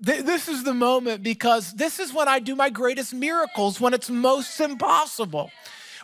This 0.00 0.48
is 0.48 0.64
the 0.64 0.74
moment 0.74 1.22
because 1.22 1.72
this 1.72 1.98
is 1.98 2.12
when 2.12 2.28
I 2.28 2.38
do 2.38 2.56
my 2.56 2.70
greatest 2.70 3.12
miracles, 3.12 3.80
when 3.80 3.92
it's 3.94 4.08
most 4.08 4.58
impossible. 4.60 5.50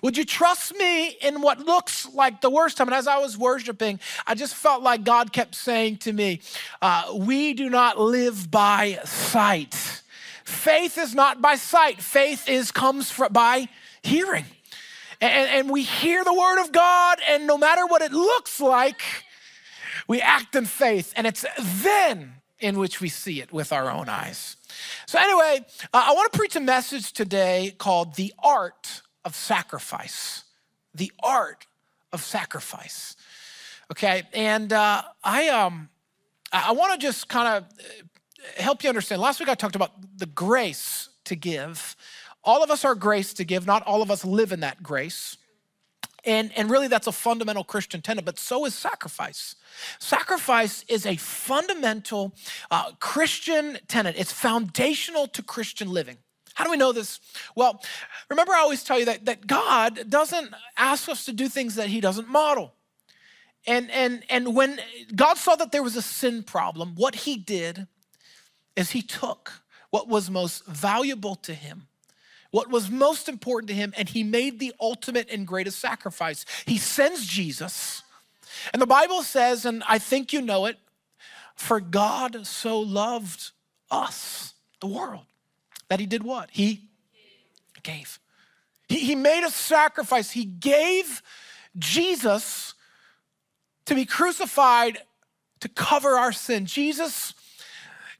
Would 0.02 0.16
you 0.16 0.24
trust 0.24 0.76
me 0.76 1.08
in 1.22 1.40
what 1.40 1.60
looks 1.60 2.06
like 2.12 2.40
the 2.40 2.50
worst 2.50 2.76
time? 2.76 2.88
And 2.88 2.94
as 2.94 3.08
I 3.08 3.18
was 3.18 3.38
worshiping, 3.38 3.98
I 4.26 4.34
just 4.34 4.54
felt 4.54 4.82
like 4.82 5.04
God 5.04 5.32
kept 5.32 5.54
saying 5.54 5.98
to 5.98 6.12
me, 6.12 6.40
uh, 6.82 7.14
We 7.14 7.54
do 7.54 7.70
not 7.70 7.98
live 7.98 8.50
by 8.50 9.00
sight. 9.04 9.74
Faith 10.44 10.98
is 10.98 11.14
not 11.14 11.40
by 11.40 11.56
sight, 11.56 12.00
faith 12.00 12.48
is 12.48 12.70
comes 12.70 13.10
from, 13.10 13.32
by 13.32 13.68
hearing. 14.02 14.44
And, 15.20 15.50
and 15.50 15.70
we 15.70 15.82
hear 15.82 16.22
the 16.22 16.34
word 16.34 16.62
of 16.62 16.72
God, 16.72 17.18
and 17.28 17.46
no 17.46 17.56
matter 17.56 17.86
what 17.86 18.02
it 18.02 18.12
looks 18.12 18.60
like, 18.60 19.02
we 20.06 20.20
act 20.20 20.54
in 20.54 20.66
faith. 20.66 21.12
And 21.16 21.26
it's 21.26 21.44
then 21.58 22.35
in 22.58 22.78
which 22.78 23.00
we 23.00 23.08
see 23.08 23.40
it 23.40 23.52
with 23.52 23.72
our 23.72 23.90
own 23.90 24.08
eyes. 24.08 24.56
So, 25.06 25.18
anyway, 25.18 25.64
uh, 25.92 26.04
I 26.08 26.12
want 26.12 26.32
to 26.32 26.38
preach 26.38 26.56
a 26.56 26.60
message 26.60 27.12
today 27.12 27.74
called 27.78 28.14
The 28.14 28.32
Art 28.38 29.02
of 29.24 29.34
Sacrifice. 29.34 30.44
The 30.94 31.12
Art 31.22 31.66
of 32.12 32.22
Sacrifice. 32.22 33.16
Okay, 33.90 34.22
and 34.32 34.72
uh, 34.72 35.02
I, 35.22 35.48
um, 35.48 35.88
I 36.52 36.72
want 36.72 36.98
to 36.98 37.06
just 37.06 37.28
kind 37.28 37.48
of 37.48 37.62
uh, 37.64 38.62
help 38.62 38.82
you 38.82 38.88
understand. 38.88 39.20
Last 39.20 39.38
week 39.38 39.48
I 39.48 39.54
talked 39.54 39.76
about 39.76 39.92
the 40.16 40.26
grace 40.26 41.10
to 41.24 41.36
give. 41.36 41.94
All 42.42 42.62
of 42.62 42.70
us 42.70 42.84
are 42.84 42.94
grace 42.94 43.32
to 43.34 43.44
give, 43.44 43.66
not 43.66 43.82
all 43.86 44.02
of 44.02 44.10
us 44.10 44.24
live 44.24 44.52
in 44.52 44.60
that 44.60 44.82
grace. 44.82 45.36
And, 46.26 46.50
and 46.56 46.68
really, 46.68 46.88
that's 46.88 47.06
a 47.06 47.12
fundamental 47.12 47.62
Christian 47.62 48.02
tenet, 48.02 48.24
but 48.24 48.36
so 48.36 48.64
is 48.64 48.74
sacrifice. 48.74 49.54
Sacrifice 50.00 50.84
is 50.88 51.06
a 51.06 51.14
fundamental 51.16 52.34
uh, 52.70 52.90
Christian 52.98 53.78
tenet, 53.86 54.16
it's 54.18 54.32
foundational 54.32 55.28
to 55.28 55.42
Christian 55.42 55.92
living. 55.92 56.18
How 56.54 56.64
do 56.64 56.70
we 56.70 56.78
know 56.78 56.90
this? 56.90 57.20
Well, 57.54 57.82
remember, 58.30 58.54
I 58.54 58.60
always 58.60 58.82
tell 58.82 58.98
you 58.98 59.04
that, 59.04 59.26
that 59.26 59.46
God 59.46 60.08
doesn't 60.08 60.54
ask 60.76 61.08
us 61.08 61.26
to 61.26 61.32
do 61.32 61.48
things 61.48 61.74
that 61.76 61.88
He 61.88 62.00
doesn't 62.00 62.28
model. 62.28 62.72
And, 63.66 63.90
and, 63.90 64.24
and 64.30 64.56
when 64.56 64.80
God 65.14 65.36
saw 65.36 65.54
that 65.56 65.70
there 65.70 65.82
was 65.82 65.96
a 65.96 66.02
sin 66.02 66.42
problem, 66.42 66.94
what 66.96 67.14
He 67.14 67.36
did 67.36 67.86
is 68.74 68.90
He 68.90 69.02
took 69.02 69.52
what 69.90 70.08
was 70.08 70.30
most 70.30 70.66
valuable 70.66 71.36
to 71.36 71.54
Him 71.54 71.88
what 72.56 72.70
was 72.70 72.90
most 72.90 73.28
important 73.28 73.68
to 73.68 73.74
him, 73.74 73.92
and 73.96 74.08
he 74.08 74.22
made 74.22 74.58
the 74.58 74.72
ultimate 74.80 75.28
and 75.30 75.46
greatest 75.46 75.78
sacrifice. 75.78 76.44
He 76.64 76.78
sends 76.78 77.26
Jesus 77.26 78.02
and 78.72 78.80
the 78.80 78.86
Bible 78.86 79.22
says, 79.22 79.64
and 79.64 79.82
I 79.88 79.98
think 79.98 80.32
you 80.32 80.40
know 80.40 80.66
it, 80.66 80.78
for 81.54 81.80
God 81.80 82.46
so 82.46 82.80
loved 82.80 83.52
us, 83.90 84.54
the 84.80 84.86
world, 84.86 85.24
that 85.88 86.00
he 86.00 86.06
did 86.06 86.22
what? 86.22 86.50
He 86.52 86.82
gave. 87.82 88.18
He, 88.88 88.98
he 88.98 89.14
made 89.14 89.44
a 89.44 89.50
sacrifice. 89.50 90.30
He 90.30 90.44
gave 90.44 91.22
Jesus 91.78 92.74
to 93.86 93.94
be 93.94 94.04
crucified 94.04 94.98
to 95.60 95.68
cover 95.68 96.10
our 96.10 96.32
sin. 96.32 96.66
Jesus 96.66 97.34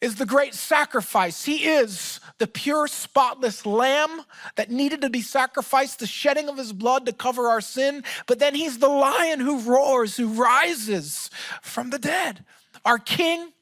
is 0.01 0.17
the 0.17 0.27
great 0.27 0.55
sacrifice. 0.55 1.45
He 1.45 1.67
is 1.67 2.21
the 2.39 2.47
pure, 2.47 2.87
spotless 2.87 3.65
lamb 3.65 4.23
that 4.57 4.71
needed 4.71 5.01
to 5.03 5.11
be 5.11 5.23
sacrificed, 5.23 6.01
the 6.01 6.07
shedding 6.07 6.49
of 6.49 6.59
his 6.59 6.73
blood 6.73 7.07
to 7.07 7.13
cover 7.13 7.49
our 7.49 7.61
sin. 7.61 8.05
But 8.27 8.39
then 8.39 8.55
he's 8.55 8.79
the 8.79 8.89
lion 8.89 9.41
who 9.41 9.61
roars, 9.61 10.17
who 10.17 10.29
rises 10.29 11.31
from 11.63 11.91
the 11.91 11.99
dead, 11.99 12.45
our 12.85 12.99
king, 12.99 13.53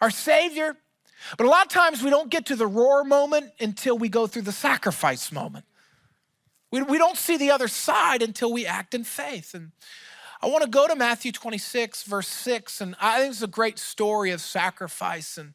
our 0.00 0.10
savior. 0.10 0.76
But 1.36 1.46
a 1.46 1.50
lot 1.50 1.66
of 1.66 1.72
times 1.72 2.02
we 2.02 2.10
don't 2.10 2.30
get 2.30 2.46
to 2.46 2.56
the 2.56 2.66
roar 2.66 3.04
moment 3.04 3.52
until 3.60 3.98
we 3.98 4.08
go 4.08 4.26
through 4.26 4.42
the 4.42 4.52
sacrifice 4.52 5.30
moment. 5.30 5.66
We, 6.70 6.82
we 6.82 6.98
don't 6.98 7.18
see 7.18 7.36
the 7.36 7.50
other 7.50 7.68
side 7.68 8.22
until 8.22 8.52
we 8.52 8.64
act 8.64 8.94
in 8.94 9.04
faith. 9.04 9.54
And 9.54 9.72
I 10.42 10.46
want 10.46 10.64
to 10.64 10.70
go 10.70 10.88
to 10.88 10.96
Matthew 10.96 11.32
26, 11.32 12.04
verse 12.04 12.28
6, 12.28 12.80
and 12.80 12.96
I 12.98 13.20
think 13.20 13.32
it's 13.32 13.42
a 13.42 13.46
great 13.46 13.78
story 13.78 14.30
of 14.30 14.40
sacrifice. 14.40 15.36
And 15.36 15.52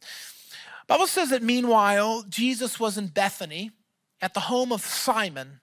Bible 0.88 1.08
says 1.08 1.30
that 1.32 1.42
meanwhile, 1.42 2.24
Jesus 2.30 2.80
was 2.80 2.98
in 2.98 3.08
Bethany 3.08 3.72
at 4.22 4.34
the 4.34 4.39
home 4.42 4.72
of 4.72 4.82
Simon, 4.82 5.60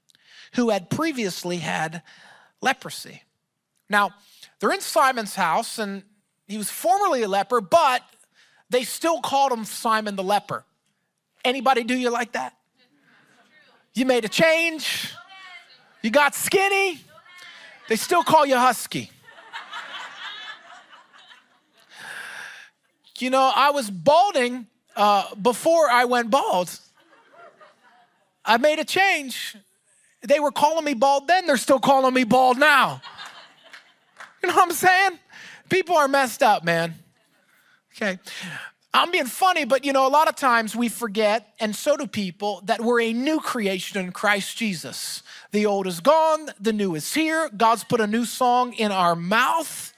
who 0.55 0.71
had 0.71 0.91
previously 0.91 1.59
had 1.59 2.03
leprosy. 2.61 3.23
Now, 3.89 4.11
they're 4.59 4.73
in 4.73 4.81
Simon's 4.81 5.35
house, 5.35 5.79
and 5.79 6.03
he 6.47 6.59
was 6.59 6.71
formerly 6.71 7.23
a 7.23 7.29
leper, 7.29 7.61
but 7.61 8.03
they 8.71 8.85
still 8.85 9.21
called 9.21 9.53
him 9.53 9.65
Simon 9.65 10.17
the 10.17 10.25
leper. 10.25 10.65
Anybody 11.45 11.85
do 11.85 11.95
you 11.95 12.11
like 12.11 12.33
that? 12.33 12.57
You 13.95 14.07
made 14.07 14.25
a 14.25 14.29
change. 14.29 15.13
You 16.03 16.11
got 16.11 16.35
skinny. 16.35 16.99
They 17.89 17.97
still 17.97 18.23
call 18.23 18.47
you 18.47 18.57
husky. 18.57 19.11
You 23.19 23.31
know, 23.31 23.53
I 23.55 23.71
was 23.71 23.89
balding 23.89 24.67
uh, 24.97 25.35
before 25.35 25.89
I 25.91 26.05
went 26.05 26.31
bald. 26.31 26.79
I 28.45 28.57
made 28.57 28.79
a 28.79 28.85
change. 28.85 29.57
They 30.23 30.41
were 30.41 30.53
calling 30.53 30.85
me 30.85 30.95
bald 30.95 31.29
then, 31.29 31.47
they're 31.47 31.57
still 31.57 31.81
calling 31.81 32.15
me 32.15 32.25
bald 32.25 32.59
now. 32.59 33.03
You 34.43 34.49
know 34.49 34.57
what 34.57 34.69
I'm 34.69 34.75
saying? 34.75 35.19
People 35.69 35.97
are 35.97 36.09
messed 36.09 36.43
up, 36.43 36.65
man. 36.65 36.95
Okay. 37.97 38.19
I'm 38.95 39.11
being 39.11 39.27
funny, 39.27 39.65
but 39.65 39.85
you 39.85 39.93
know, 39.93 40.07
a 40.07 40.11
lot 40.11 40.29
of 40.29 40.37
times 40.37 40.77
we 40.77 40.89
forget, 40.89 41.55
and 41.59 41.75
so 41.75 41.97
do 41.97 42.07
people, 42.07 42.61
that 42.67 42.83
we're 42.83 43.01
a 43.01 43.13
new 43.13 43.41
creation 43.41 44.05
in 44.05 44.13
Christ 44.13 44.57
Jesus. 44.59 45.23
The 45.51 45.65
old 45.65 45.87
is 45.87 46.01
gone, 46.01 46.51
the 46.61 46.73
new 46.75 46.95
is 46.95 47.15
here. 47.15 47.49
God's 47.57 47.85
put 47.85 48.01
a 48.01 48.07
new 48.07 48.27
song 48.27 48.75
in 48.75 48.93
our 48.93 49.17
mouth. 49.17 49.92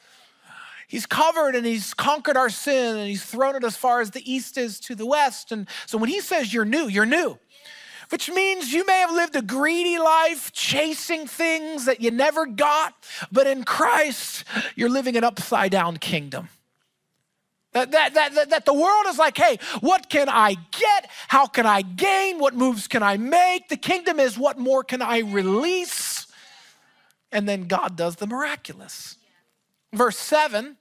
He's 0.94 1.06
covered 1.06 1.56
and 1.56 1.66
he's 1.66 1.92
conquered 1.92 2.36
our 2.36 2.48
sin 2.48 2.96
and 2.96 3.08
he's 3.08 3.24
thrown 3.24 3.56
it 3.56 3.64
as 3.64 3.76
far 3.76 4.00
as 4.00 4.12
the 4.12 4.32
east 4.32 4.56
is 4.56 4.78
to 4.78 4.94
the 4.94 5.04
west. 5.04 5.50
And 5.50 5.66
so 5.86 5.98
when 5.98 6.08
he 6.08 6.20
says 6.20 6.54
you're 6.54 6.64
new, 6.64 6.86
you're 6.86 7.04
new. 7.04 7.36
Which 8.10 8.30
means 8.30 8.72
you 8.72 8.86
may 8.86 9.00
have 9.00 9.10
lived 9.10 9.34
a 9.34 9.42
greedy 9.42 9.98
life 9.98 10.52
chasing 10.52 11.26
things 11.26 11.86
that 11.86 12.00
you 12.00 12.12
never 12.12 12.46
got, 12.46 12.94
but 13.32 13.48
in 13.48 13.64
Christ, 13.64 14.44
you're 14.76 14.88
living 14.88 15.16
an 15.16 15.24
upside 15.24 15.72
down 15.72 15.96
kingdom. 15.96 16.48
That, 17.72 17.90
that, 17.90 18.14
that, 18.14 18.50
that, 18.50 18.64
the 18.64 18.72
world 18.72 19.06
is 19.08 19.18
like, 19.18 19.36
hey, 19.36 19.58
what 19.80 20.08
can 20.08 20.28
I 20.28 20.54
get? 20.70 21.10
How 21.26 21.48
can 21.48 21.66
I 21.66 21.82
gain? 21.82 22.38
What 22.38 22.54
moves 22.54 22.86
can 22.86 23.02
I 23.02 23.16
make? 23.16 23.68
The 23.68 23.76
kingdom 23.76 24.20
is 24.20 24.38
what 24.38 24.58
more 24.58 24.84
can 24.84 25.02
I 25.02 25.22
release? 25.22 26.28
And 27.32 27.48
then 27.48 27.64
God 27.64 27.96
does 27.96 28.14
the 28.14 28.28
miraculous. 28.28 29.16
Verse 29.92 30.16
7 30.16 30.76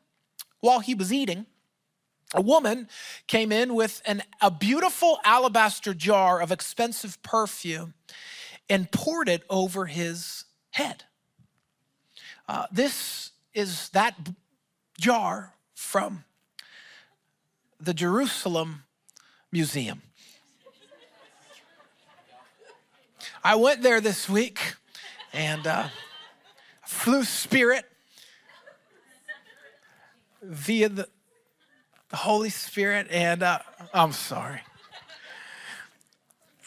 while 0.63 0.79
he 0.79 0.96
was 0.96 1.12
eating, 1.12 1.46
a 2.34 2.41
woman 2.41 2.88
came 3.27 3.51
in 3.51 3.75
with 3.75 4.01
an, 4.05 4.24
a 4.41 4.50
beautiful 4.50 5.20
alabaster 5.25 5.93
jar 5.93 6.41
of 6.41 6.53
expensive 6.53 7.22
perfume 7.22 7.93
and 8.70 8.89
poured 8.89 9.27
it 9.27 9.43
over 9.50 9.88
his 9.88 10.46
head. 10.72 11.03
Uh, 12.48 12.65
this 12.72 13.32
is 13.53 13.89
that 13.89 14.15
jar 14.98 15.53
from 15.75 16.24
the 17.77 17.93
Jerusalem 17.93 18.84
Museum. 19.51 20.01
I 23.43 23.55
went 23.55 23.82
there 23.82 24.00
this 24.00 24.29
week 24.29 24.75
and 25.34 25.67
uh, 25.67 25.89
flew 26.86 27.25
Spirit 27.25 27.84
via 30.43 30.89
the, 30.89 31.07
Holy 32.13 32.51
Spirit, 32.51 33.07
and 33.09 33.41
uh, 33.41 33.57
I'm 33.91 34.12
sorry. 34.12 34.62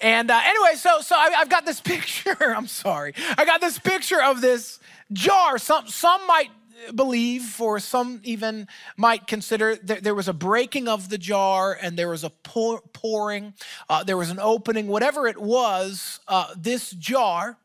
And 0.01 0.29
uh, 0.29 0.41
anyway, 0.45 0.75
so 0.75 1.01
so 1.01 1.15
I, 1.15 1.31
have 1.31 1.49
got 1.49 1.65
this 1.65 1.81
picture. 1.93 2.37
I'm 2.41 2.67
sorry. 2.67 3.15
I 3.39 3.45
got 3.45 3.61
this 3.61 3.79
picture 3.79 4.21
of 4.21 4.41
this 4.41 4.81
jar. 5.13 5.59
Some 5.59 5.87
some 5.87 6.27
might 6.27 6.51
believe, 6.95 7.61
or 7.61 7.79
some 7.79 8.21
even 8.25 8.69
might 8.97 9.27
consider, 9.27 9.77
that 9.77 10.03
there 10.03 10.15
was 10.15 10.29
a 10.29 10.33
breaking 10.33 10.89
of 10.89 11.09
the 11.09 11.19
jar 11.19 11.77
and 11.81 11.97
there 11.97 12.09
was 12.09 12.25
a 12.25 12.31
pour, 12.31 12.81
pouring, 12.93 13.55
uh, 13.89 14.05
there 14.05 14.17
was 14.17 14.31
an 14.31 14.39
opening, 14.39 14.87
whatever 14.87 15.27
it 15.27 15.39
was, 15.39 16.21
uh, 16.29 16.49
this 16.57 16.91
jar. 16.91 17.59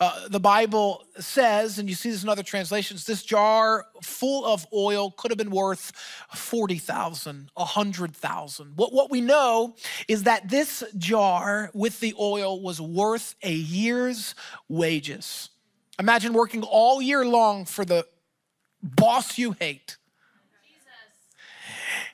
Uh, 0.00 0.28
the 0.28 0.40
Bible 0.40 1.04
says, 1.18 1.78
and 1.78 1.88
you 1.88 1.94
see 1.94 2.10
this 2.10 2.22
in 2.22 2.28
other 2.28 2.42
translations, 2.42 3.04
this 3.04 3.22
jar 3.22 3.86
full 4.02 4.44
of 4.44 4.66
oil 4.72 5.10
could 5.10 5.30
have 5.30 5.38
been 5.38 5.50
worth 5.50 5.92
40,000, 6.34 7.50
100,000. 7.54 8.72
What, 8.76 8.92
what 8.92 9.10
we 9.10 9.20
know 9.20 9.74
is 10.08 10.24
that 10.24 10.48
this 10.48 10.84
jar 10.98 11.70
with 11.74 12.00
the 12.00 12.14
oil 12.18 12.60
was 12.60 12.80
worth 12.80 13.34
a 13.42 13.52
year's 13.52 14.34
wages. 14.68 15.50
Imagine 15.98 16.32
working 16.32 16.62
all 16.62 17.00
year 17.00 17.24
long 17.24 17.64
for 17.64 17.84
the 17.84 18.06
boss 18.82 19.38
you 19.38 19.52
hate. 19.52 19.96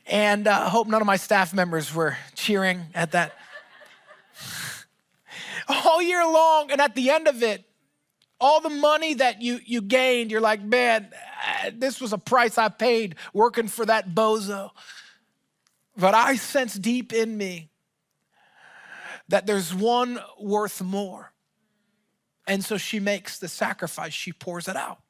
And 0.06 0.48
I 0.48 0.62
uh, 0.62 0.68
hope 0.68 0.88
none 0.88 1.00
of 1.00 1.06
my 1.06 1.16
staff 1.16 1.54
members 1.54 1.94
were 1.94 2.16
cheering 2.34 2.86
at 2.94 3.12
that. 3.12 3.32
All 5.70 6.02
year 6.02 6.24
long, 6.24 6.70
and 6.70 6.80
at 6.80 6.94
the 6.94 7.10
end 7.10 7.28
of 7.28 7.42
it, 7.42 7.64
all 8.40 8.60
the 8.60 8.70
money 8.70 9.14
that 9.14 9.42
you, 9.42 9.60
you 9.64 9.82
gained, 9.82 10.30
you're 10.30 10.40
like, 10.40 10.62
man, 10.62 11.10
uh, 11.62 11.70
this 11.74 12.00
was 12.00 12.12
a 12.12 12.18
price 12.18 12.56
I 12.56 12.68
paid 12.68 13.16
working 13.34 13.68
for 13.68 13.84
that 13.84 14.14
bozo. 14.14 14.70
But 15.96 16.14
I 16.14 16.36
sense 16.36 16.74
deep 16.74 17.12
in 17.12 17.36
me 17.36 17.68
that 19.28 19.46
there's 19.46 19.74
one 19.74 20.18
worth 20.40 20.80
more. 20.80 21.32
And 22.46 22.64
so 22.64 22.78
she 22.78 22.98
makes 22.98 23.38
the 23.38 23.48
sacrifice, 23.48 24.14
she 24.14 24.32
pours 24.32 24.68
it 24.68 24.76
out. 24.76 25.00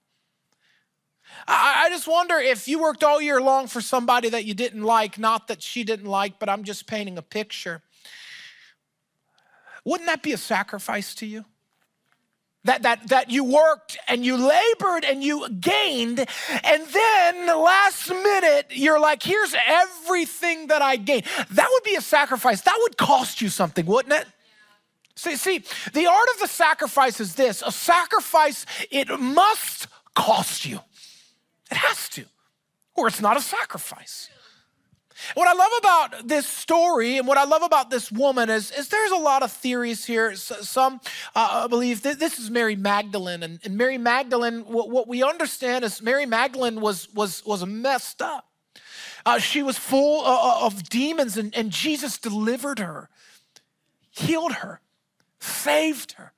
I, 1.47 1.89
just 1.91 2.09
wonder 2.09 2.37
if 2.39 2.67
you 2.67 2.81
worked 2.81 3.05
all 3.05 3.21
year 3.23 3.41
long 3.41 3.69
for 3.69 3.81
somebody 3.81 4.29
that 4.31 4.45
you 4.45 4.55
didn't 4.55 4.83
like, 4.83 5.19
not 5.19 5.47
that 5.49 5.63
she 5.63 5.85
didn't 5.85 6.07
like, 6.07 6.39
but 6.39 6.49
I'm 6.49 6.65
just 6.65 6.87
painting 6.87 7.19
a 7.19 7.23
picture. 7.23 7.83
Wouldn't 9.85 10.09
that 10.09 10.23
be 10.23 10.33
a 10.33 10.39
sacrifice 10.39 11.15
to 11.17 11.27
you? 11.27 11.45
That, 12.65 12.83
that, 12.83 13.09
that 13.09 13.31
you 13.31 13.45
worked 13.45 13.97
and 14.07 14.23
you 14.25 14.37
labored 14.37 15.05
and 15.07 15.25
you 15.25 15.49
gained, 15.49 16.19
and 16.63 16.83
then 16.87 17.47
last 17.47 18.11
minute 18.11 18.67
you're 18.71 19.01
like, 19.01 19.23
here's 19.23 19.55
everything 19.67 20.67
that 20.67 20.83
I 20.83 20.97
gained. 20.97 21.25
That 21.53 21.69
would 21.73 21.85
be 21.85 21.95
a 21.95 22.03
sacrifice. 22.03 22.61
That 22.61 22.79
would 22.83 22.99
cost 22.99 23.41
you 23.41 23.49
something, 23.49 23.87
wouldn't 23.87 24.13
it? 24.13 24.27
See, 25.17 25.37
see, 25.37 25.65
the 25.95 26.07
art 26.07 26.29
of 26.35 26.41
the 26.41 26.49
sacrifice 26.49 27.19
is 27.19 27.35
this 27.35 27.63
a 27.63 27.73
sacrifice, 27.73 28.67
it 28.91 29.09
must 29.19 29.87
cost 30.15 30.67
you. 30.67 30.81
It 31.71 31.77
has 31.77 32.09
to, 32.11 32.25
or 32.95 33.07
it's 33.07 33.21
not 33.21 33.39
a 33.39 33.41
sacrifice. 33.41 34.29
What 35.35 35.49
I 35.49 35.53
love 35.53 35.71
about 35.79 36.29
this 36.29 36.47
story 36.47 37.19
and 37.19 37.27
what 37.27 37.39
I 37.39 37.45
love 37.45 37.63
about 37.63 37.91
this 37.91 38.11
woman 38.11 38.51
is, 38.51 38.71
is 38.73 38.89
there's 38.89 39.11
a 39.11 39.17
lot 39.17 39.43
of 39.43 39.53
theories 39.53 40.05
here. 40.05 40.35
Some 40.35 41.01
uh, 41.35 41.69
believe 41.69 42.03
that 42.03 42.19
this 42.19 42.39
is 42.39 42.51
Mary 42.51 42.77
Magdalene, 42.77 43.43
and, 43.43 43.61
and 43.65 43.77
Mary 43.77 43.99
Magdalene. 43.99 44.61
What, 44.61 44.91
what, 44.91 45.09
we 45.09 45.23
understand 45.23 45.85
is 45.85 46.03
Mary 46.03 46.27
Magdalene 46.27 46.81
was 46.81 47.09
was 47.15 47.45
was 47.45 47.65
messed 47.65 48.23
up. 48.23 48.47
Uh, 49.27 49.39
she 49.39 49.63
was 49.63 49.77
full 49.77 50.25
uh, 50.25 50.63
uh, 50.63 50.67
of 50.67 50.89
demons, 50.89 51.37
and, 51.37 51.55
and 51.55 51.71
Jesus 51.71 52.19
delivered 52.19 52.79
her, 52.79 53.09
healed 54.11 54.53
her, 54.53 54.81
saved 55.41 56.13
her. 56.13 56.33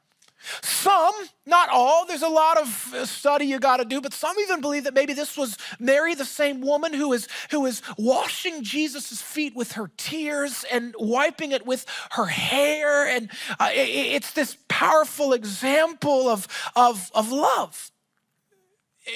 Some, 0.63 1.15
not 1.47 1.69
all, 1.71 2.07
there's 2.07 2.23
a 2.23 2.29
lot 2.29 2.59
of 2.59 2.95
uh, 2.95 3.07
study 3.07 3.47
you 3.47 3.59
got 3.59 3.79
to 3.79 3.85
do, 3.85 4.01
but 4.01 4.13
some 4.13 4.37
even 4.41 4.61
believe 4.61 4.85
that 4.85 4.95
maybe 4.95 5.13
this 5.13 5.37
was 5.37 5.57
Mary, 5.79 6.15
the 6.15 6.25
same 6.25 6.61
woman 6.61 6.93
who 6.93 7.13
is, 7.13 7.29
who 7.51 7.67
is 7.67 7.83
washing 7.97 8.63
Jesus' 8.63 9.23
feet 9.23 9.55
with 9.55 9.73
her 9.73 9.91
tears 9.97 10.65
and 10.71 10.95
wiping 10.99 11.53
it 11.53 11.67
with 11.67 11.87
her 12.13 12.27
hair. 12.27 13.07
And 13.07 13.31
uh, 13.59 13.71
it, 13.73 13.89
it's 13.89 14.33
this 14.33 14.57
powerful 14.69 15.33
example 15.33 16.29
of, 16.29 16.49
of, 16.77 17.11
of 17.15 17.31
love 17.31 17.91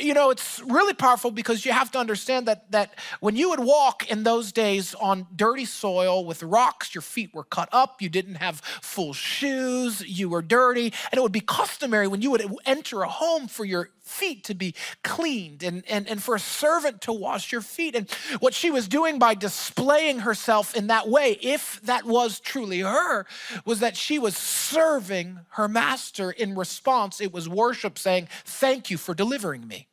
you 0.01 0.15
know 0.15 0.31
it's 0.31 0.61
really 0.61 0.95
powerful 0.95 1.31
because 1.31 1.65
you 1.65 1.73
have 1.73 1.91
to 1.91 1.99
understand 1.99 2.47
that 2.47 2.71
that 2.73 2.95
when 3.21 3.37
you 3.37 3.49
would 3.51 3.61
walk 3.61 4.11
in 4.11 4.25
those 4.25 4.51
days 4.51 4.95
on 4.97 5.27
dirty 5.35 5.65
soil 5.65 6.25
with 6.25 6.43
rocks 6.43 6.95
your 6.95 7.03
feet 7.03 7.33
were 7.33 7.45
cut 7.45 7.69
up 7.73 8.03
you 8.03 8.09
didn't 8.09 8.37
have 8.37 8.61
full 8.61 9.13
shoes 9.13 10.07
you 10.07 10.29
were 10.29 10.43
dirty 10.43 10.93
and 11.11 11.19
it 11.19 11.23
would 11.23 11.33
be 11.33 11.41
customary 11.41 12.09
when 12.09 12.21
you 12.21 12.31
would 12.31 12.45
enter 12.65 13.03
a 13.03 13.09
home 13.09 13.47
for 13.47 13.65
your 13.65 13.91
feet 14.07 14.45
to 14.45 14.55
be 14.55 14.75
cleaned 15.03 15.63
and, 15.63 15.83
and, 15.89 16.09
and 16.09 16.23
for 16.23 16.35
a 16.35 16.41
servant 16.41 17.01
to 17.03 17.13
wash 17.13 17.53
your 17.53 17.61
feet. 17.61 17.95
And 17.95 18.11
what 18.41 18.55
she 18.55 18.71
was 18.71 18.89
doing 18.89 19.19
by 19.19 19.35
displaying 19.35 20.21
herself 20.21 20.75
in 20.75 20.87
that 20.87 21.09
way, 21.09 21.39
if 21.43 21.81
that 21.83 22.05
was 22.05 22.41
truly 22.41 22.81
her, 22.81 23.27
was 23.65 23.81
that 23.81 23.97
she 23.97 24.19
was 24.19 24.37
serving 24.37 25.41
her 25.51 25.69
master 25.69 26.31
in 26.31 26.55
response. 26.55 27.21
It 27.21 27.33
was 27.33 27.49
worship 27.49 27.99
saying, 27.99 28.29
Thank 28.45 28.91
you 28.91 28.97
for 28.97 29.15
delivering 29.15 29.67
me. 29.67 29.89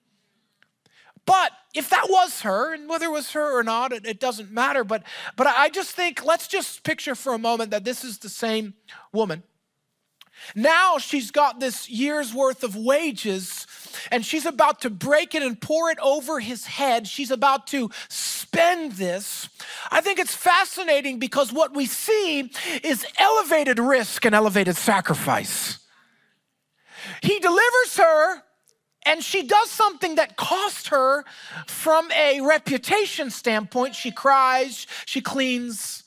But 1.26 1.52
if 1.74 1.90
that 1.90 2.08
was 2.10 2.42
her, 2.42 2.74
and 2.74 2.90
whether 2.90 3.06
it 3.06 3.12
was 3.12 3.32
her 3.32 3.58
or 3.58 3.64
not, 3.64 3.94
it, 3.94 4.06
it, 4.06 4.20
doesn't 4.20 4.52
matter. 4.52 4.84
But, 4.84 5.04
but 5.36 5.48
I 5.48 5.70
just 5.70 5.92
think, 5.92 6.24
let's 6.26 6.48
just 6.48 6.84
picture 6.84 7.16
for 7.16 7.34
a 7.34 7.40
moment 7.40 7.72
that 7.72 7.86
this 7.86 8.04
is 8.04 8.18
the 8.18 8.30
same 8.30 8.74
woman. 9.14 9.44
Now 10.56 10.98
she's 10.98 11.32
got 11.32 11.60
this 11.60 11.90
year's 11.90 12.34
worth 12.34 12.64
of 12.64 12.76
wages 12.76 13.68
and 14.12 14.26
she's 14.26 14.46
about 14.46 14.82
to 14.82 14.90
break 14.90 15.36
it 15.36 15.44
and 15.44 15.60
pour 15.60 15.90
it 15.90 16.00
over 16.00 16.40
his 16.40 16.66
head. 16.66 17.08
She's 17.08 17.32
about 17.32 17.68
to 17.68 17.90
spend 18.10 18.94
this. 18.94 19.50
I 19.92 20.02
think 20.02 20.20
it's 20.20 20.36
fascinating 20.36 21.20
because 21.20 21.52
what 21.52 21.76
we 21.76 21.86
see 21.86 22.52
is 22.84 23.06
elevated 23.18 23.80
risk 23.80 24.26
and 24.26 24.36
elevated 24.36 24.76
sacrifice. 24.76 25.80
He 27.22 27.40
delivers 27.40 27.98
her 27.98 28.44
and 29.06 29.24
she 29.24 29.44
does 29.44 29.70
something 29.70 30.16
that 30.16 30.38
cost 30.38 30.88
her 30.88 31.26
from 31.68 32.10
a 32.12 32.42
reputation 32.42 33.30
standpoint. 33.30 33.96
She 33.96 34.12
cries, 34.12 34.88
she 35.06 35.22
cleans 35.22 36.03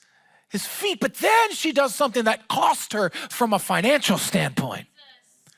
his 0.50 0.66
feet, 0.66 1.00
but 1.00 1.14
then 1.14 1.52
she 1.52 1.72
does 1.72 1.94
something 1.94 2.24
that 2.24 2.48
cost 2.48 2.92
her 2.92 3.10
from 3.30 3.52
a 3.52 3.58
financial 3.58 4.18
standpoint. 4.18 4.86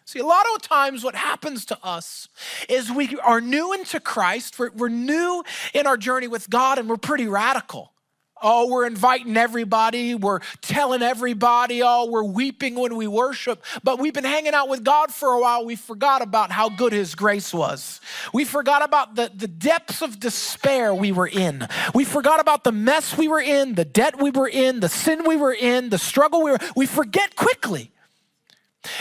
See, 0.04 0.20
a 0.20 0.26
lot 0.26 0.46
of 0.54 0.62
times 0.62 1.04
what 1.04 1.14
happens 1.14 1.66
to 1.66 1.78
us 1.84 2.28
is 2.68 2.90
we 2.90 3.18
are 3.18 3.42
new 3.42 3.74
into 3.74 4.00
Christ, 4.00 4.58
we're, 4.58 4.70
we're 4.70 4.88
new 4.88 5.44
in 5.74 5.86
our 5.86 5.98
journey 5.98 6.28
with 6.28 6.48
God, 6.48 6.78
and 6.78 6.88
we're 6.88 6.96
pretty 6.96 7.26
radical. 7.26 7.92
Oh, 8.42 8.68
we're 8.68 8.86
inviting 8.86 9.36
everybody. 9.36 10.14
We're 10.14 10.40
telling 10.60 11.02
everybody. 11.02 11.82
Oh, 11.82 12.08
we're 12.10 12.24
weeping 12.24 12.74
when 12.74 12.96
we 12.96 13.06
worship. 13.06 13.64
But 13.82 13.98
we've 13.98 14.14
been 14.14 14.24
hanging 14.24 14.54
out 14.54 14.68
with 14.68 14.84
God 14.84 15.12
for 15.12 15.28
a 15.30 15.40
while. 15.40 15.64
We 15.64 15.76
forgot 15.76 16.22
about 16.22 16.50
how 16.50 16.68
good 16.68 16.92
His 16.92 17.14
grace 17.14 17.52
was. 17.52 18.00
We 18.32 18.44
forgot 18.44 18.84
about 18.84 19.14
the, 19.14 19.30
the 19.34 19.48
depths 19.48 20.02
of 20.02 20.20
despair 20.20 20.94
we 20.94 21.12
were 21.12 21.28
in. 21.28 21.66
We 21.94 22.04
forgot 22.04 22.40
about 22.40 22.64
the 22.64 22.72
mess 22.72 23.16
we 23.16 23.28
were 23.28 23.40
in, 23.40 23.74
the 23.74 23.84
debt 23.84 24.20
we 24.20 24.30
were 24.30 24.48
in, 24.48 24.80
the 24.80 24.88
sin 24.88 25.24
we 25.26 25.36
were 25.36 25.54
in, 25.54 25.90
the 25.90 25.98
struggle 25.98 26.42
we 26.42 26.52
were. 26.52 26.58
We 26.76 26.86
forget 26.86 27.36
quickly. 27.36 27.92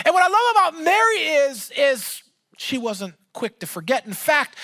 And 0.06 0.14
what 0.14 0.24
I 0.24 0.28
love 0.28 0.74
about 0.74 0.84
Mary 0.84 1.50
is, 1.50 1.72
is 1.78 2.24
she 2.58 2.78
wasn't 2.78 3.14
quick 3.38 3.60
to 3.60 3.68
forget. 3.68 4.08
In 4.08 4.14
fact, 4.14 4.58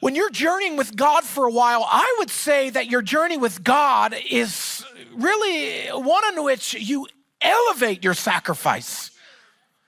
when 0.00 0.16
you're 0.16 0.28
journeying 0.28 0.76
with 0.76 0.96
God 0.96 1.22
for 1.22 1.44
a 1.46 1.50
while, 1.52 1.86
I 1.88 2.16
would 2.18 2.28
say 2.28 2.68
that 2.70 2.86
your 2.88 3.02
journey 3.02 3.36
with 3.36 3.62
God 3.62 4.16
is 4.28 4.84
really 5.14 5.86
one 5.90 6.24
in 6.32 6.42
which 6.42 6.74
you 6.74 7.06
elevate 7.40 8.02
your 8.02 8.14
sacrifice. 8.14 9.12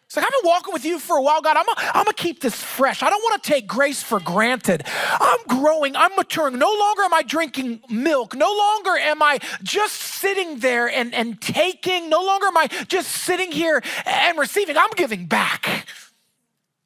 It's 0.04 0.16
like, 0.16 0.24
I've 0.24 0.30
been 0.40 0.48
walking 0.48 0.72
with 0.72 0.84
you 0.84 1.00
for 1.00 1.16
a 1.16 1.22
while, 1.22 1.42
God. 1.42 1.56
I'm 1.56 1.66
going 1.94 2.06
to 2.06 2.12
keep 2.14 2.40
this 2.40 2.54
fresh. 2.54 3.02
I 3.02 3.10
don't 3.10 3.20
want 3.24 3.42
to 3.42 3.50
take 3.50 3.66
grace 3.66 4.04
for 4.04 4.20
granted. 4.20 4.84
I'm 4.86 5.40
growing, 5.48 5.96
I'm 5.96 6.14
maturing. 6.14 6.56
No 6.60 6.72
longer 6.72 7.02
am 7.02 7.12
I 7.12 7.22
drinking 7.22 7.80
milk. 7.90 8.36
No 8.36 8.52
longer 8.56 8.96
am 8.98 9.20
I 9.20 9.40
just 9.64 9.96
sitting 9.96 10.60
there 10.60 10.88
and, 10.88 11.12
and 11.12 11.40
taking. 11.40 12.08
No 12.08 12.22
longer 12.22 12.46
am 12.46 12.56
I 12.56 12.68
just 12.86 13.10
sitting 13.10 13.50
here 13.50 13.82
and 14.04 14.38
receiving. 14.38 14.76
I'm 14.76 14.94
giving 14.94 15.26
back. 15.26 15.88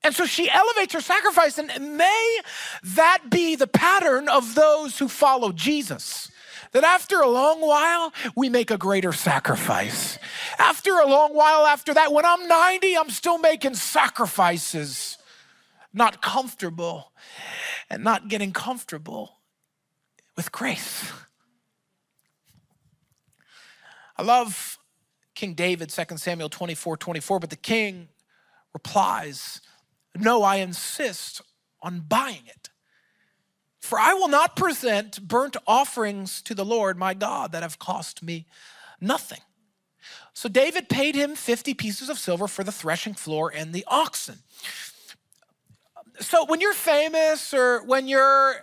And 0.03 0.15
so 0.15 0.25
she 0.25 0.51
elevates 0.51 0.95
her 0.95 1.01
sacrifice, 1.01 1.59
and 1.59 1.97
may 1.97 2.39
that 2.83 3.25
be 3.29 3.55
the 3.55 3.67
pattern 3.67 4.29
of 4.29 4.55
those 4.55 4.99
who 4.99 5.09
follow 5.09 5.53
Jesus. 5.53 6.31
That 6.73 6.85
after 6.85 7.21
a 7.21 7.29
long 7.29 7.61
while, 7.61 8.13
we 8.37 8.49
make 8.49 8.71
a 8.71 8.79
greater 8.79 9.13
sacrifice. 9.13 10.19
After 10.59 10.99
a 10.99 11.07
long 11.07 11.35
while 11.35 11.67
after 11.67 11.93
that, 11.95 12.13
when 12.13 12.25
I'm 12.25 12.47
90, 12.47 12.97
I'm 12.97 13.11
still 13.11 13.39
making 13.39 13.75
sacrifices, 13.75 15.19
not 15.93 16.23
comfortable 16.23 17.13
and 17.91 18.05
not 18.05 18.29
getting 18.29 18.53
comfortable 18.53 19.39
with 20.37 20.53
grace. 20.53 21.11
I 24.17 24.23
love 24.23 24.79
King 25.35 25.55
David, 25.55 25.91
2 25.91 26.17
Samuel 26.17 26.49
24 26.49 26.97
24, 26.97 27.41
but 27.41 27.51
the 27.51 27.57
king 27.57 28.09
replies, 28.73 29.61
no, 30.19 30.43
I 30.43 30.57
insist 30.57 31.43
on 31.83 32.01
buying 32.01 32.43
it. 32.47 32.71
For 33.81 33.99
I 33.99 34.13
will 34.15 34.29
not 34.29 34.57
present 34.57 35.27
burnt 35.27 35.57
offerings 35.67 36.43
to 36.43 36.55
the 36.55 36.65
Lord 36.65 36.99
my 36.99 37.15
God 37.15 37.53
that 37.53 37.63
have 37.63 37.79
cost 37.79 38.23
me 38.23 38.47
nothing. 39.01 39.41
So 40.35 40.49
David 40.49 40.89
paid 40.89 41.15
him 41.15 41.35
50 41.35 41.75
pieces 41.75 42.09
of 42.09 42.19
silver 42.19 42.47
for 42.47 42.63
the 42.63 42.73
threshing 42.73 43.15
floor 43.15 43.53
and 43.55 43.73
the 43.73 43.85
oxen. 43.89 44.39
So 46.21 46.45
when 46.45 46.61
you're 46.61 46.75
famous 46.75 47.55
or 47.55 47.83
when 47.85 48.07
you're 48.07 48.57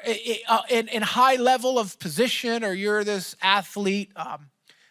uh, 0.47 0.62
in, 0.69 0.88
in 0.89 1.01
high 1.01 1.38
level 1.38 1.79
of 1.79 1.97
position 1.99 2.63
or 2.63 2.73
you're 2.73 3.03
this 3.03 3.36
athlete, 3.41 4.12
um, 4.15 4.49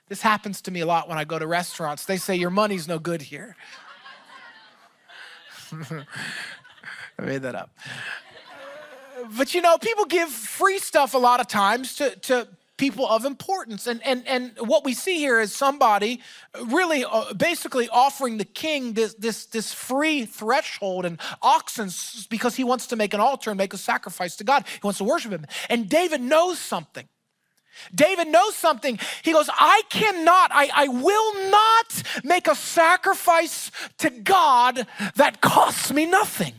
this 0.09 0.21
happens 0.21 0.61
to 0.63 0.71
me 0.71 0.81
a 0.81 0.87
lot 0.87 1.09
when 1.09 1.19
I 1.19 1.25
go 1.25 1.39
to 1.39 1.47
restaurants. 1.47 2.05
They 2.05 2.17
say, 2.17 2.35
Your 2.35 2.51
money's 2.51 2.89
no 2.89 2.99
good 2.99 3.23
here. 3.23 3.57
I 7.19 7.23
made 7.23 7.43
that 7.43 7.55
up. 7.55 7.71
But 9.37 9.55
you 9.55 9.63
know, 9.63 9.79
people 9.79 10.05
give 10.05 10.29
free 10.29 10.79
stuff 10.79 11.15
a 11.15 11.19
lot 11.19 11.41
of 11.41 11.49
times 11.49 11.97
to, 11.97 12.17
to 12.17 12.49
people 12.77 13.09
of 13.09 13.25
importance. 13.25 13.87
And, 13.87 14.05
and, 14.05 14.27
and 14.27 14.53
what 14.59 14.85
we 14.85 14.93
see 14.93 15.19
here 15.19 15.41
is 15.41 15.55
somebody 15.55 16.21
really 16.67 17.05
uh, 17.05 17.33
basically 17.35 17.89
offering 17.89 18.37
the 18.37 18.45
king 18.45 18.93
this, 18.93 19.15
this, 19.15 19.47
this 19.47 19.73
free 19.73 20.27
threshold 20.27 21.05
and 21.05 21.19
oxen 21.43 21.91
because 22.29 22.57
he 22.57 22.65
wants 22.65 22.87
to 22.89 22.97
make 22.97 23.15
an 23.15 23.21
altar 23.21 23.51
and 23.51 23.59
make 23.59 23.73
a 23.73 23.79
sacrifice 23.79 24.37
to 24.37 24.45
God. 24.45 24.65
He 24.67 24.81
wants 24.83 24.99
to 24.99 25.05
worship 25.05 25.33
him. 25.33 25.47
And 25.71 25.89
David 25.89 26.21
knows 26.21 26.59
something. 26.59 27.09
David 27.95 28.29
knows 28.29 28.55
something. 28.55 28.99
He 29.23 29.33
goes, 29.33 29.49
I 29.53 29.83
cannot, 29.91 30.51
I, 30.53 30.71
I 30.75 30.89
will 30.89 31.51
not 31.51 32.03
make 32.25 32.49
a 32.49 32.55
sacrifice 32.55 33.71
to 33.99 34.11
God 34.11 34.87
that 35.17 35.41
costs 35.41 35.93
me 35.93 36.07
nothing. 36.07 36.55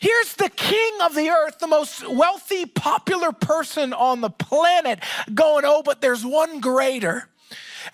Here's 0.00 0.34
the 0.34 0.50
king 0.50 0.92
of 1.02 1.14
the 1.14 1.30
earth, 1.30 1.58
the 1.58 1.66
most 1.66 2.06
wealthy, 2.08 2.66
popular 2.66 3.32
person 3.32 3.92
on 3.92 4.20
the 4.20 4.30
planet, 4.30 5.00
going, 5.32 5.64
Oh, 5.66 5.82
but 5.82 6.00
there's 6.00 6.24
one 6.24 6.60
greater. 6.60 7.28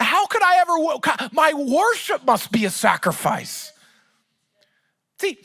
How 0.01 0.27
could 0.27 0.42
I 0.42 0.59
ever? 0.59 1.31
My 1.33 1.53
worship 1.55 2.25
must 2.27 2.51
be 2.51 2.64
a 2.64 2.71
sacrifice. 2.71 3.73
See, 5.19 5.38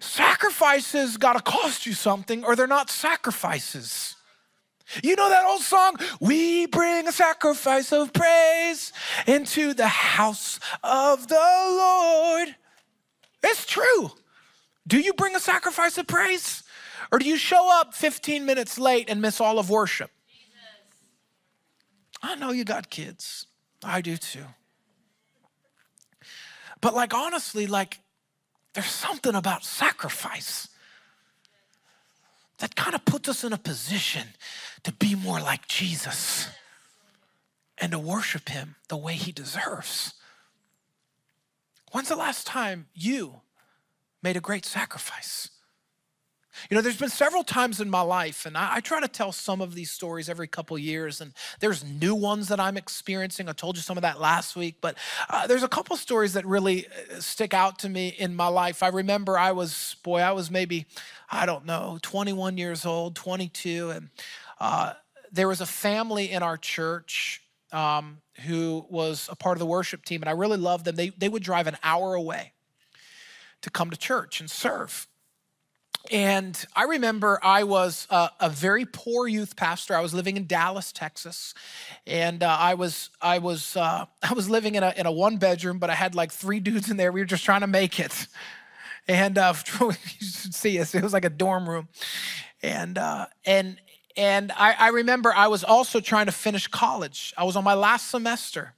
sacrifices 0.00 1.16
got 1.16 1.34
to 1.34 1.42
cost 1.42 1.84
you 1.84 1.92
something, 1.92 2.44
or 2.44 2.56
they're 2.56 2.66
not 2.66 2.90
sacrifices. 2.90 4.14
You 5.02 5.16
know 5.16 5.28
that 5.28 5.44
old 5.44 5.60
song? 5.60 5.96
We 6.20 6.66
bring 6.66 7.06
a 7.06 7.12
sacrifice 7.12 7.92
of 7.92 8.12
praise 8.12 8.92
into 9.26 9.74
the 9.74 9.88
house 9.88 10.58
of 10.82 11.28
the 11.28 11.34
Lord. 11.34 12.56
It's 13.42 13.66
true. 13.66 14.10
Do 14.86 14.98
you 14.98 15.12
bring 15.12 15.36
a 15.36 15.40
sacrifice 15.40 15.98
of 15.98 16.06
praise? 16.06 16.62
Or 17.12 17.18
do 17.18 17.26
you 17.26 17.36
show 17.36 17.68
up 17.80 17.94
15 17.94 18.44
minutes 18.44 18.78
late 18.78 19.08
and 19.08 19.20
miss 19.20 19.40
all 19.40 19.58
of 19.58 19.70
worship? 19.70 20.10
Jesus. 20.30 20.52
I 22.22 22.34
know 22.36 22.50
you 22.50 22.64
got 22.64 22.90
kids. 22.90 23.46
I 23.84 24.00
do 24.00 24.16
too. 24.16 24.44
But, 26.80 26.94
like, 26.94 27.12
honestly, 27.12 27.66
like, 27.66 28.00
there's 28.74 28.86
something 28.86 29.34
about 29.34 29.64
sacrifice 29.64 30.68
that 32.58 32.74
kind 32.76 32.94
of 32.94 33.04
puts 33.04 33.28
us 33.28 33.44
in 33.44 33.52
a 33.52 33.58
position 33.58 34.28
to 34.88 34.94
be 34.94 35.14
more 35.14 35.38
like 35.38 35.68
Jesus 35.68 36.48
and 37.76 37.92
to 37.92 37.98
worship 37.98 38.48
him 38.48 38.76
the 38.88 38.96
way 38.96 39.12
he 39.12 39.32
deserves. 39.32 40.14
When's 41.92 42.08
the 42.08 42.16
last 42.16 42.46
time 42.46 42.86
you 42.94 43.42
made 44.22 44.38
a 44.38 44.40
great 44.40 44.64
sacrifice? 44.64 45.50
You 46.70 46.74
know, 46.74 46.80
there's 46.80 46.96
been 46.96 47.10
several 47.10 47.44
times 47.44 47.82
in 47.82 47.90
my 47.90 48.00
life, 48.00 48.46
and 48.46 48.56
I, 48.56 48.76
I, 48.76 48.80
try 48.80 49.00
to 49.00 49.06
tell 49.06 49.30
some 49.30 49.60
of 49.60 49.74
these 49.74 49.90
stories 49.90 50.28
every 50.28 50.48
couple 50.48 50.76
years, 50.78 51.20
and 51.20 51.32
there's 51.60 51.84
new 51.84 52.14
ones 52.14 52.48
that 52.48 52.58
I'm 52.58 52.76
experiencing. 52.76 53.48
I 53.48 53.52
told 53.52 53.76
you 53.76 53.82
some 53.82 53.96
of 53.98 54.02
that 54.02 54.20
last 54.20 54.56
week, 54.56 54.76
but 54.80 54.96
uh, 55.28 55.46
there's 55.46 55.62
a 55.62 55.68
couple 55.68 55.96
stories 55.96 56.32
that 56.32 56.46
really 56.46 56.86
uh, 56.86 57.20
stick 57.20 57.52
out 57.54 57.78
to 57.80 57.88
me 57.88 58.08
in 58.08 58.34
my 58.34 58.48
life. 58.48 58.82
I 58.82 58.88
remember 58.88 59.38
I 59.38 59.52
was, 59.52 59.96
boy, 60.02 60.20
I 60.20 60.32
was 60.32 60.50
maybe, 60.50 60.86
I 61.30 61.46
don't 61.46 61.64
know, 61.64 61.98
21 62.02 62.56
years 62.56 62.84
old, 62.84 63.14
22, 63.14 63.90
and 63.90 64.08
uh, 64.60 64.92
there 65.32 65.48
was 65.48 65.60
a 65.60 65.66
family 65.66 66.30
in 66.30 66.42
our 66.42 66.56
church 66.56 67.42
um, 67.72 68.18
who 68.46 68.86
was 68.88 69.28
a 69.30 69.36
part 69.36 69.56
of 69.56 69.60
the 69.60 69.66
worship 69.66 70.04
team, 70.04 70.22
and 70.22 70.28
I 70.28 70.32
really 70.32 70.56
loved 70.56 70.84
them. 70.84 70.96
They, 70.96 71.10
they 71.10 71.28
would 71.28 71.42
drive 71.42 71.66
an 71.66 71.76
hour 71.82 72.14
away 72.14 72.52
to 73.62 73.70
come 73.70 73.90
to 73.90 73.96
church 73.96 74.40
and 74.40 74.50
serve. 74.50 75.06
And 76.10 76.64
I 76.74 76.84
remember 76.84 77.38
I 77.42 77.64
was 77.64 78.06
uh, 78.08 78.28
a 78.40 78.48
very 78.48 78.86
poor 78.86 79.28
youth 79.28 79.56
pastor. 79.56 79.94
I 79.94 80.00
was 80.00 80.14
living 80.14 80.36
in 80.36 80.46
Dallas, 80.46 80.92
Texas, 80.92 81.52
and 82.06 82.42
uh, 82.42 82.56
I 82.58 82.74
was 82.74 83.10
I 83.20 83.38
was 83.38 83.76
uh, 83.76 84.06
I 84.22 84.32
was 84.32 84.48
living 84.48 84.74
in 84.74 84.82
a 84.82 84.94
in 84.96 85.06
a 85.06 85.12
one 85.12 85.36
bedroom, 85.36 85.78
but 85.78 85.90
I 85.90 85.94
had 85.94 86.14
like 86.14 86.32
three 86.32 86.60
dudes 86.60 86.90
in 86.90 86.96
there. 86.96 87.12
We 87.12 87.20
were 87.20 87.26
just 87.26 87.44
trying 87.44 87.60
to 87.60 87.66
make 87.66 88.00
it, 88.00 88.26
and 89.06 89.36
uh, 89.36 89.52
you 89.80 89.92
should 90.20 90.54
see 90.54 90.78
us. 90.80 90.94
It 90.94 91.02
was 91.02 91.12
like 91.12 91.26
a 91.26 91.30
dorm 91.30 91.68
room, 91.68 91.88
and 92.62 92.96
uh, 92.96 93.26
and 93.44 93.78
and 94.18 94.50
I, 94.56 94.74
I 94.76 94.88
remember 94.88 95.32
I 95.32 95.46
was 95.46 95.62
also 95.62 96.00
trying 96.00 96.26
to 96.26 96.32
finish 96.32 96.66
college. 96.66 97.32
I 97.38 97.44
was 97.44 97.54
on 97.54 97.62
my 97.62 97.74
last 97.74 98.10
semester, 98.10 98.74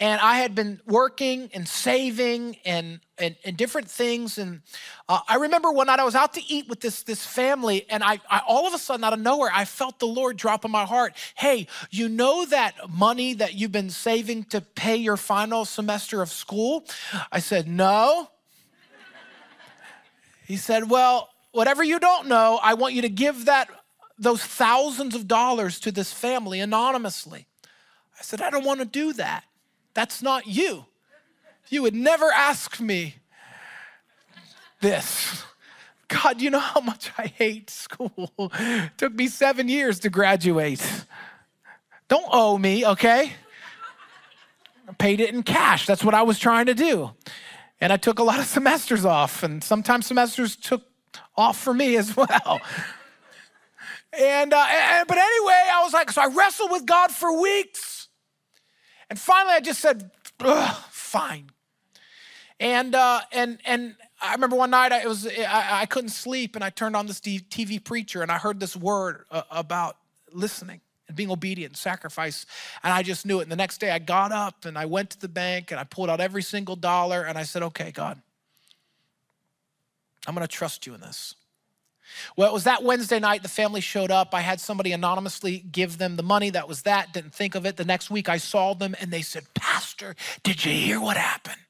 and 0.00 0.20
I 0.20 0.38
had 0.38 0.56
been 0.56 0.80
working 0.86 1.48
and 1.54 1.68
saving 1.68 2.56
and 2.64 2.98
and, 3.16 3.36
and 3.44 3.56
different 3.56 3.88
things. 3.88 4.38
And 4.38 4.62
uh, 5.08 5.20
I 5.28 5.36
remember 5.36 5.70
one 5.70 5.86
night 5.86 6.00
I 6.00 6.04
was 6.04 6.16
out 6.16 6.34
to 6.34 6.42
eat 6.48 6.68
with 6.68 6.80
this 6.80 7.04
this 7.04 7.24
family, 7.24 7.86
and 7.88 8.02
I, 8.02 8.18
I 8.28 8.42
all 8.48 8.66
of 8.66 8.74
a 8.74 8.78
sudden 8.78 9.04
out 9.04 9.12
of 9.12 9.20
nowhere 9.20 9.50
I 9.54 9.64
felt 9.64 10.00
the 10.00 10.06
Lord 10.06 10.36
drop 10.36 10.64
in 10.64 10.72
my 10.72 10.84
heart. 10.84 11.14
Hey, 11.36 11.68
you 11.92 12.08
know 12.08 12.44
that 12.46 12.74
money 12.90 13.34
that 13.34 13.54
you've 13.54 13.72
been 13.72 13.90
saving 13.90 14.44
to 14.46 14.60
pay 14.60 14.96
your 14.96 15.16
final 15.16 15.64
semester 15.64 16.22
of 16.22 16.28
school? 16.28 16.84
I 17.30 17.38
said 17.38 17.68
no. 17.68 18.30
he 20.44 20.56
said, 20.56 20.90
well. 20.90 21.30
Whatever 21.52 21.82
you 21.82 21.98
don't 21.98 22.28
know, 22.28 22.60
I 22.62 22.74
want 22.74 22.92
you 22.92 23.00
to 23.00 23.08
give 23.08 23.46
that 23.46 23.70
those 24.18 24.42
thousands 24.42 25.14
of 25.14 25.28
dollars 25.28 25.78
to 25.80 25.92
this 25.92 26.12
family 26.12 26.60
anonymously. 26.60 27.46
I 28.18 28.22
said, 28.22 28.40
I 28.40 28.50
don't 28.50 28.64
want 28.64 28.80
to 28.80 28.86
do 28.86 29.12
that. 29.14 29.44
That's 29.94 30.22
not 30.22 30.46
you. 30.46 30.86
You 31.68 31.82
would 31.82 31.94
never 31.94 32.30
ask 32.30 32.80
me 32.80 33.16
this. 34.80 35.44
God, 36.08 36.40
you 36.40 36.50
know 36.50 36.60
how 36.60 36.80
much 36.80 37.10
I 37.18 37.26
hate 37.26 37.68
school. 37.70 38.30
It 38.38 38.92
took 38.96 39.14
me 39.14 39.26
seven 39.26 39.68
years 39.68 39.98
to 40.00 40.10
graduate. 40.10 41.04
Don't 42.08 42.28
owe 42.30 42.56
me, 42.56 42.86
okay? 42.86 43.32
I 44.88 44.92
paid 44.92 45.20
it 45.20 45.34
in 45.34 45.42
cash. 45.42 45.86
That's 45.86 46.04
what 46.04 46.14
I 46.14 46.22
was 46.22 46.38
trying 46.38 46.66
to 46.66 46.74
do. 46.74 47.10
And 47.80 47.92
I 47.92 47.96
took 47.96 48.20
a 48.20 48.22
lot 48.22 48.38
of 48.38 48.46
semesters 48.46 49.04
off, 49.04 49.42
and 49.42 49.62
sometimes 49.62 50.06
semesters 50.06 50.54
took 50.54 50.82
off 51.36 51.58
for 51.58 51.74
me 51.74 51.96
as 51.96 52.16
well. 52.16 52.60
And, 54.18 54.52
uh, 54.52 54.66
and, 54.70 55.08
but 55.08 55.18
anyway, 55.18 55.62
I 55.72 55.82
was 55.84 55.92
like, 55.92 56.10
so 56.10 56.22
I 56.22 56.26
wrestled 56.26 56.70
with 56.70 56.86
God 56.86 57.10
for 57.10 57.40
weeks. 57.40 58.08
And 59.10 59.18
finally, 59.18 59.54
I 59.54 59.60
just 59.60 59.80
said, 59.80 60.10
fine. 60.90 61.50
And, 62.58 62.94
uh, 62.94 63.20
and, 63.32 63.58
and 63.66 63.96
I 64.20 64.32
remember 64.32 64.56
one 64.56 64.70
night 64.70 64.92
I, 64.92 65.06
was, 65.06 65.26
I, 65.26 65.82
I, 65.82 65.86
couldn't 65.86 66.10
sleep 66.10 66.54
and 66.54 66.64
I 66.64 66.70
turned 66.70 66.96
on 66.96 67.06
this 67.06 67.20
TV 67.20 67.82
preacher 67.82 68.22
and 68.22 68.32
I 68.32 68.38
heard 68.38 68.60
this 68.60 68.74
word 68.74 69.24
uh, 69.30 69.42
about 69.50 69.98
listening 70.32 70.80
and 71.08 71.16
being 71.16 71.30
obedient, 71.30 71.72
and 71.72 71.76
sacrifice. 71.76 72.46
And 72.82 72.92
I 72.92 73.02
just 73.02 73.26
knew 73.26 73.40
it. 73.40 73.42
And 73.42 73.52
the 73.52 73.56
next 73.56 73.78
day 73.78 73.90
I 73.90 73.98
got 73.98 74.32
up 74.32 74.64
and 74.64 74.76
I 74.76 74.86
went 74.86 75.10
to 75.10 75.20
the 75.20 75.28
bank 75.28 75.70
and 75.70 75.78
I 75.78 75.84
pulled 75.84 76.10
out 76.10 76.20
every 76.20 76.42
single 76.42 76.76
dollar 76.76 77.22
and 77.22 77.38
I 77.38 77.44
said, 77.44 77.62
okay, 77.62 77.92
God, 77.92 78.20
I'm 80.26 80.34
going 80.34 80.46
to 80.46 80.52
trust 80.52 80.86
you 80.86 80.94
in 80.94 81.00
this. 81.00 81.34
Well, 82.36 82.48
it 82.48 82.52
was 82.52 82.64
that 82.64 82.82
Wednesday 82.82 83.18
night 83.18 83.42
the 83.42 83.48
family 83.48 83.80
showed 83.80 84.10
up. 84.10 84.34
I 84.34 84.40
had 84.40 84.60
somebody 84.60 84.92
anonymously 84.92 85.58
give 85.58 85.98
them 85.98 86.16
the 86.16 86.22
money. 86.22 86.50
That 86.50 86.68
was 86.68 86.82
that. 86.82 87.12
Didn't 87.12 87.34
think 87.34 87.54
of 87.54 87.66
it. 87.66 87.76
The 87.76 87.84
next 87.84 88.10
week 88.10 88.28
I 88.28 88.38
saw 88.38 88.74
them 88.74 88.94
and 89.00 89.10
they 89.10 89.22
said, 89.22 89.44
Pastor, 89.54 90.14
did 90.42 90.64
you 90.64 90.72
hear 90.72 91.00
what 91.00 91.16
happened? 91.16 91.60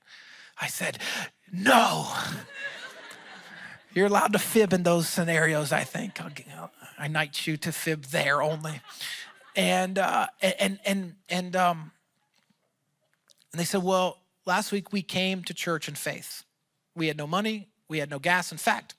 I 0.60 0.68
said, 0.68 0.98
No. 1.52 2.10
You're 3.94 4.06
allowed 4.08 4.34
to 4.34 4.38
fib 4.38 4.74
in 4.74 4.82
those 4.82 5.08
scenarios, 5.08 5.72
I 5.72 5.82
think. 5.82 6.20
I 6.98 7.08
knight 7.08 7.46
you 7.46 7.56
to 7.56 7.72
fib 7.72 8.04
there 8.04 8.42
only. 8.42 8.82
And, 9.54 9.98
uh, 9.98 10.26
and, 10.42 10.78
and, 10.84 11.14
and, 11.30 11.56
um, 11.56 11.92
and 13.52 13.60
they 13.60 13.64
said, 13.64 13.82
Well, 13.82 14.18
last 14.44 14.70
week 14.70 14.92
we 14.92 15.00
came 15.00 15.42
to 15.44 15.54
church 15.54 15.88
in 15.88 15.94
faith. 15.94 16.44
We 16.94 17.06
had 17.08 17.16
no 17.16 17.26
money, 17.26 17.68
we 17.88 17.98
had 17.98 18.10
no 18.10 18.18
gas. 18.18 18.52
In 18.52 18.58
fact, 18.58 18.94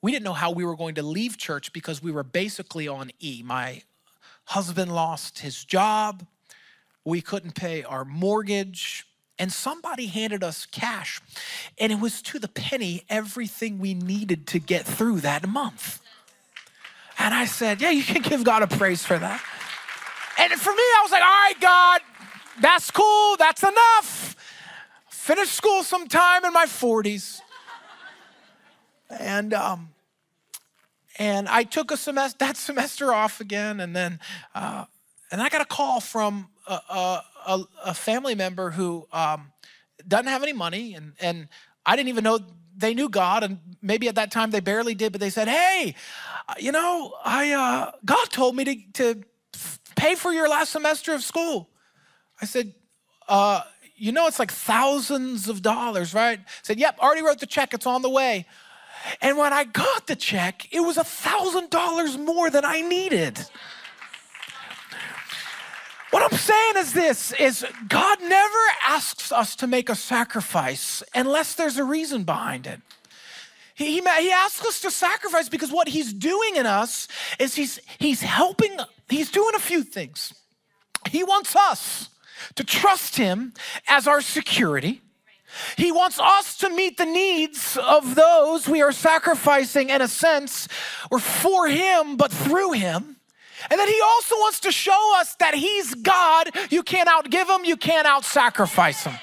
we 0.00 0.12
didn't 0.12 0.24
know 0.24 0.32
how 0.32 0.50
we 0.50 0.64
were 0.64 0.76
going 0.76 0.94
to 0.96 1.02
leave 1.02 1.36
church 1.36 1.72
because 1.72 2.02
we 2.02 2.10
were 2.10 2.22
basically 2.22 2.86
on 2.86 3.10
E. 3.20 3.42
My 3.44 3.82
husband 4.44 4.94
lost 4.94 5.40
his 5.40 5.64
job, 5.64 6.26
we 7.04 7.20
couldn't 7.20 7.54
pay 7.54 7.82
our 7.82 8.04
mortgage, 8.04 9.06
and 9.38 9.52
somebody 9.52 10.06
handed 10.06 10.42
us 10.42 10.66
cash. 10.66 11.20
And 11.78 11.92
it 11.92 12.00
was 12.00 12.20
to 12.22 12.38
the 12.38 12.48
penny 12.48 13.04
everything 13.08 13.78
we 13.78 13.94
needed 13.94 14.46
to 14.48 14.58
get 14.58 14.84
through 14.84 15.20
that 15.20 15.48
month. 15.48 16.00
And 17.18 17.34
I 17.34 17.46
said, 17.46 17.80
Yeah, 17.80 17.90
you 17.90 18.02
can 18.02 18.22
give 18.22 18.44
God 18.44 18.62
a 18.62 18.66
praise 18.66 19.04
for 19.04 19.18
that. 19.18 19.42
And 20.38 20.52
for 20.52 20.70
me, 20.70 20.82
I 20.82 21.00
was 21.02 21.10
like, 21.10 21.22
All 21.22 21.28
right, 21.28 21.60
God, 21.60 22.00
that's 22.60 22.90
cool, 22.90 23.36
that's 23.36 23.62
enough. 23.62 24.36
Finish 25.10 25.50
school 25.50 25.82
sometime 25.82 26.44
in 26.44 26.52
my 26.52 26.66
40s. 26.66 27.40
And 29.10 29.54
um, 29.54 29.90
and 31.18 31.48
I 31.48 31.64
took 31.64 31.90
a 31.90 31.96
semester 31.96 32.36
that 32.40 32.56
semester 32.68 33.12
off 33.12 33.40
again, 33.40 33.80
and 33.80 33.94
then 33.94 34.20
uh, 34.54 34.84
and 35.30 35.42
I 35.42 35.48
got 35.48 35.60
a 35.60 35.66
call 35.66 36.00
from 36.00 36.48
a, 36.66 37.20
a, 37.46 37.64
a 37.86 37.94
family 37.94 38.34
member 38.34 38.70
who 38.70 39.06
um, 39.12 39.52
doesn't 40.06 40.26
have 40.26 40.42
any 40.42 40.52
money, 40.52 40.94
and 40.94 41.12
and 41.20 41.48
I 41.84 41.96
didn't 41.96 42.08
even 42.08 42.24
know 42.24 42.38
they 42.76 42.94
knew 42.94 43.08
God, 43.08 43.42
and 43.42 43.58
maybe 43.82 44.08
at 44.08 44.14
that 44.14 44.30
time 44.30 44.50
they 44.50 44.60
barely 44.60 44.94
did, 44.94 45.12
but 45.12 45.20
they 45.20 45.30
said, 45.30 45.48
"Hey, 45.48 45.94
uh, 46.48 46.54
you 46.58 46.72
know, 46.72 47.14
I 47.24 47.52
uh, 47.52 47.90
God 48.04 48.26
told 48.30 48.54
me 48.56 48.64
to 48.64 48.76
to 48.94 49.22
pay 49.96 50.14
for 50.14 50.32
your 50.32 50.48
last 50.48 50.70
semester 50.70 51.12
of 51.14 51.22
school." 51.22 51.68
I 52.40 52.46
said, 52.46 52.74
uh, 53.28 53.62
"You 53.96 54.12
know, 54.12 54.28
it's 54.28 54.38
like 54.38 54.52
thousands 54.52 55.48
of 55.48 55.62
dollars, 55.62 56.14
right?" 56.14 56.40
Said, 56.62 56.78
"Yep, 56.78 57.00
already 57.00 57.22
wrote 57.22 57.40
the 57.40 57.46
check. 57.46 57.74
It's 57.74 57.86
on 57.86 58.02
the 58.02 58.10
way." 58.10 58.46
And 59.20 59.38
when 59.38 59.52
I 59.52 59.64
got 59.64 60.06
the 60.06 60.16
check, 60.16 60.72
it 60.72 60.80
was 60.80 60.96
a 60.96 61.04
$1,000 61.04 62.24
more 62.24 62.50
than 62.50 62.64
I 62.64 62.80
needed. 62.80 63.38
What 66.10 66.22
I'm 66.22 66.38
saying 66.38 66.74
is 66.76 66.92
this 66.94 67.32
is 67.32 67.66
God 67.86 68.18
never 68.22 68.58
asks 68.86 69.30
us 69.30 69.56
to 69.56 69.66
make 69.66 69.90
a 69.90 69.94
sacrifice 69.94 71.02
unless 71.14 71.54
there's 71.54 71.76
a 71.76 71.84
reason 71.84 72.24
behind 72.24 72.66
it. 72.66 72.80
He, 73.74 74.00
he 74.00 74.32
asks 74.32 74.66
us 74.66 74.80
to 74.80 74.90
sacrifice 74.90 75.48
because 75.48 75.70
what 75.70 75.86
he's 75.86 76.12
doing 76.12 76.56
in 76.56 76.66
us 76.66 77.06
is 77.38 77.54
he's, 77.54 77.78
he's 77.98 78.22
helping, 78.22 78.76
he's 79.08 79.30
doing 79.30 79.54
a 79.54 79.60
few 79.60 79.84
things. 79.84 80.34
He 81.08 81.22
wants 81.22 81.54
us 81.54 82.08
to 82.56 82.64
trust 82.64 83.16
him 83.16 83.52
as 83.86 84.08
our 84.08 84.20
security. 84.20 85.02
He 85.76 85.92
wants 85.92 86.18
us 86.20 86.56
to 86.58 86.70
meet 86.70 86.96
the 86.96 87.06
needs 87.06 87.76
of 87.76 88.14
those 88.14 88.68
we 88.68 88.82
are 88.82 88.92
sacrificing 88.92 89.90
in 89.90 90.02
a 90.02 90.08
sense. 90.08 90.68
We're 91.10 91.18
for 91.18 91.68
Him, 91.68 92.16
but 92.16 92.32
through 92.32 92.72
Him. 92.72 93.16
And 93.70 93.78
then 93.78 93.88
He 93.88 94.00
also 94.02 94.34
wants 94.36 94.60
to 94.60 94.72
show 94.72 95.16
us 95.16 95.34
that 95.36 95.54
He's 95.54 95.94
God. 95.94 96.50
You 96.70 96.82
can't 96.82 97.08
outgive 97.08 97.54
Him, 97.54 97.64
you 97.64 97.76
can't 97.76 98.06
out 98.06 98.24
sacrifice 98.24 99.04
Him. 99.04 99.14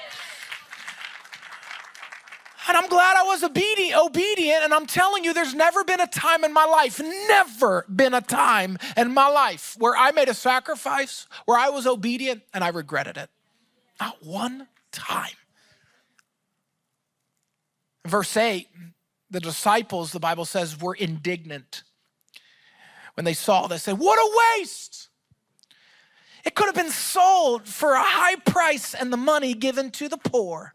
And 2.68 2.76
I'm 2.76 2.88
glad 2.88 3.16
I 3.16 3.22
was 3.22 3.44
obedient, 3.44 3.96
obedient, 3.96 4.64
and 4.64 4.74
I'm 4.74 4.86
telling 4.86 5.22
you, 5.22 5.32
there's 5.32 5.54
never 5.54 5.84
been 5.84 6.00
a 6.00 6.06
time 6.06 6.42
in 6.42 6.52
my 6.52 6.64
life, 6.64 7.00
never 7.28 7.86
been 7.88 8.12
a 8.12 8.20
time 8.20 8.76
in 8.96 9.14
my 9.14 9.28
life 9.28 9.76
where 9.78 9.96
I 9.96 10.10
made 10.10 10.28
a 10.28 10.34
sacrifice, 10.34 11.28
where 11.44 11.58
I 11.58 11.68
was 11.68 11.86
obedient, 11.86 12.42
and 12.52 12.64
I 12.64 12.68
regretted 12.68 13.16
it. 13.18 13.30
Not 14.00 14.16
one 14.24 14.66
time. 14.90 15.36
Verse 18.06 18.36
8, 18.36 18.68
the 19.30 19.40
disciples, 19.40 20.12
the 20.12 20.20
Bible 20.20 20.44
says, 20.44 20.80
were 20.80 20.94
indignant. 20.94 21.82
When 23.14 23.24
they 23.24 23.34
saw 23.34 23.66
this, 23.66 23.84
they 23.84 23.92
said, 23.92 23.98
What 23.98 24.18
a 24.18 24.58
waste! 24.58 25.08
It 26.44 26.54
could 26.54 26.66
have 26.66 26.76
been 26.76 26.92
sold 26.92 27.66
for 27.66 27.92
a 27.92 28.02
high 28.02 28.36
price 28.36 28.94
and 28.94 29.12
the 29.12 29.16
money 29.16 29.52
given 29.52 29.90
to 29.92 30.08
the 30.08 30.16
poor. 30.16 30.72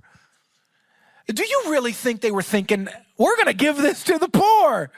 Do 1.28 1.46
you 1.46 1.64
really 1.68 1.94
think 1.94 2.20
they 2.20 2.32
were 2.32 2.42
thinking, 2.42 2.90
we're 3.18 3.38
gonna 3.38 3.54
give 3.54 3.78
this 3.78 4.04
to 4.04 4.18
the 4.18 4.28
poor? 4.28 4.92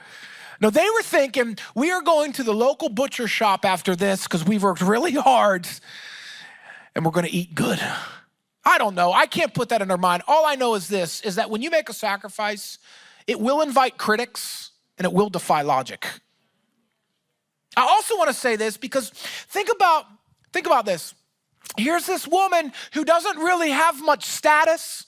No, 0.59 0.71
they 0.71 0.89
were 0.89 1.03
thinking, 1.03 1.57
we 1.75 1.91
are 1.91 2.01
going 2.01 2.31
to 2.33 2.43
the 2.43 2.53
local 2.53 2.89
butcher 2.89 3.27
shop 3.27 3.65
after 3.65 3.95
this 3.95 4.23
because 4.23 4.43
we've 4.43 4.63
worked 4.63 4.81
really 4.81 5.11
hard 5.11 5.67
and 6.95 7.05
we're 7.05 7.11
gonna 7.11 7.27
eat 7.29 7.53
good. 7.53 7.79
I 8.65 8.77
don't 8.77 8.95
know. 8.95 9.11
I 9.11 9.25
can't 9.25 9.53
put 9.53 9.69
that 9.69 9.81
in 9.81 9.87
their 9.87 9.97
mind. 9.97 10.23
All 10.27 10.45
I 10.45 10.55
know 10.55 10.75
is 10.75 10.87
this 10.87 11.21
is 11.21 11.35
that 11.35 11.49
when 11.49 11.61
you 11.61 11.69
make 11.69 11.89
a 11.89 11.93
sacrifice, 11.93 12.77
it 13.27 13.39
will 13.39 13.61
invite 13.61 13.97
critics 13.97 14.71
and 14.97 15.05
it 15.05 15.13
will 15.13 15.29
defy 15.29 15.61
logic. 15.61 16.07
I 17.75 17.81
also 17.81 18.17
want 18.17 18.29
to 18.29 18.33
say 18.33 18.55
this 18.55 18.77
because 18.77 19.09
think 19.09 19.69
about 19.73 20.05
think 20.51 20.65
about 20.65 20.85
this. 20.85 21.13
Here's 21.77 22.05
this 22.05 22.27
woman 22.27 22.71
who 22.93 23.03
doesn't 23.03 23.37
really 23.37 23.71
have 23.71 24.01
much 24.01 24.25
status. 24.25 25.07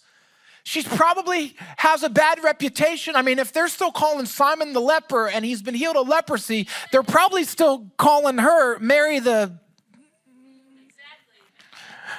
She 0.64 0.82
probably 0.82 1.56
has 1.78 2.02
a 2.02 2.10
bad 2.10 2.44
reputation. 2.44 3.16
I 3.16 3.22
mean, 3.22 3.38
if 3.38 3.54
they're 3.54 3.68
still 3.68 3.92
calling 3.92 4.26
Simon 4.26 4.74
the 4.74 4.82
leper 4.82 5.28
and 5.28 5.46
he's 5.46 5.62
been 5.62 5.76
healed 5.76 5.96
of 5.96 6.08
leprosy, 6.08 6.68
they're 6.92 7.04
probably 7.04 7.44
still 7.44 7.92
calling 7.98 8.40
her 8.40 8.80
Mary 8.80 9.20
the. 9.20 9.60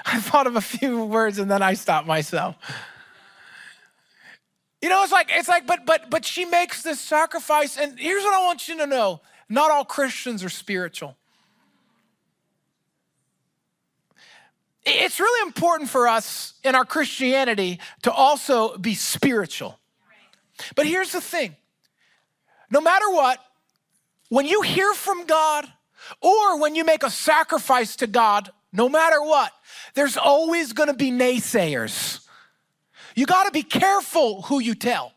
I 0.13 0.21
thought 0.21 0.47
of 0.47 0.57
a 0.57 0.61
few 0.61 1.05
words 1.05 1.39
and 1.39 1.51
then 1.51 1.63
I 1.63 1.75
stopped 1.75 2.07
myself. 2.07 2.57
You 4.81 4.89
know, 4.89 5.03
it's 5.03 5.13
like 5.13 5.29
it's 5.31 5.49
like, 5.49 5.67
but 5.67 5.85
but 5.85 6.11
but 6.11 6.25
she 6.25 6.45
makes 6.45 6.83
this 6.83 7.01
sacrifice, 7.01 7.77
and 7.77 7.99
here's 7.99 8.23
what 8.23 8.35
I 8.35 8.45
want 8.45 8.69
you 8.69 8.77
to 8.79 8.87
know: 8.87 9.21
not 9.49 9.71
all 9.71 9.85
Christians 9.85 10.45
are 10.45 10.49
spiritual. 10.49 11.17
It's 14.85 15.19
really 15.19 15.49
important 15.49 15.91
for 15.91 16.07
us 16.07 16.55
in 16.63 16.77
our 16.77 16.85
Christianity 16.85 17.81
to 18.03 18.13
also 18.13 18.79
be 18.79 18.95
spiritual. 18.95 19.81
But 20.77 20.87
here's 20.87 21.11
the 21.11 21.21
thing 21.21 21.57
no 22.71 22.81
matter 22.81 23.11
what, 23.11 23.41
when 24.29 24.47
you 24.47 24.63
hear 24.63 24.93
from 24.95 25.27
God 25.27 25.67
or 26.21 26.61
when 26.61 26.77
you 26.77 26.85
make 26.85 27.03
a 27.03 27.11
sacrifice 27.11 27.97
to 27.97 28.07
God, 28.07 28.53
no 28.73 28.89
matter 28.89 29.23
what, 29.23 29.53
there's 29.95 30.17
always 30.17 30.73
gonna 30.73 30.95
be 30.95 31.11
naysayers. 31.11 32.21
You 33.15 33.27
gotta 33.27 33.51
be 33.51 33.63
careful 33.63 34.43
who 34.43 34.61
you 34.61 34.75
tell. 34.75 35.13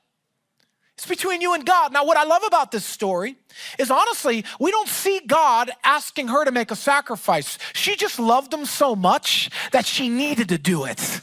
It's 1.00 1.08
between 1.08 1.40
you 1.40 1.54
and 1.54 1.66
God. 1.66 1.94
Now, 1.94 2.04
what 2.04 2.18
I 2.18 2.26
love 2.26 2.44
about 2.46 2.72
this 2.72 2.84
story 2.84 3.38
is 3.78 3.90
honestly, 3.90 4.44
we 4.60 4.70
don't 4.70 4.90
see 4.90 5.22
God 5.26 5.72
asking 5.82 6.28
her 6.28 6.44
to 6.44 6.52
make 6.52 6.72
a 6.72 6.76
sacrifice. 6.76 7.58
She 7.72 7.96
just 7.96 8.20
loved 8.20 8.54
him 8.54 8.66
so 8.66 8.98
much 8.98 9.50
that 9.72 9.86
she 9.86 10.10
needed 10.10 10.50
to 10.50 10.58
do 10.58 10.84
it. 10.84 11.22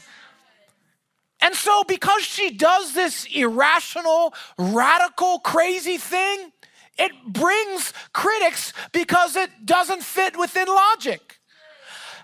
And 1.41 1.53
so, 1.53 1.83
because 1.83 2.23
she 2.23 2.49
does 2.49 2.93
this 2.93 3.25
irrational, 3.25 4.33
radical, 4.57 5.37
crazy 5.39 5.97
thing, 5.97 6.51
it 6.97 7.11
brings 7.27 7.93
critics 8.13 8.73
because 8.91 9.35
it 9.35 9.51
doesn't 9.63 10.01
fit 10.01 10.39
within 10.39 10.67
logic. 10.67 11.36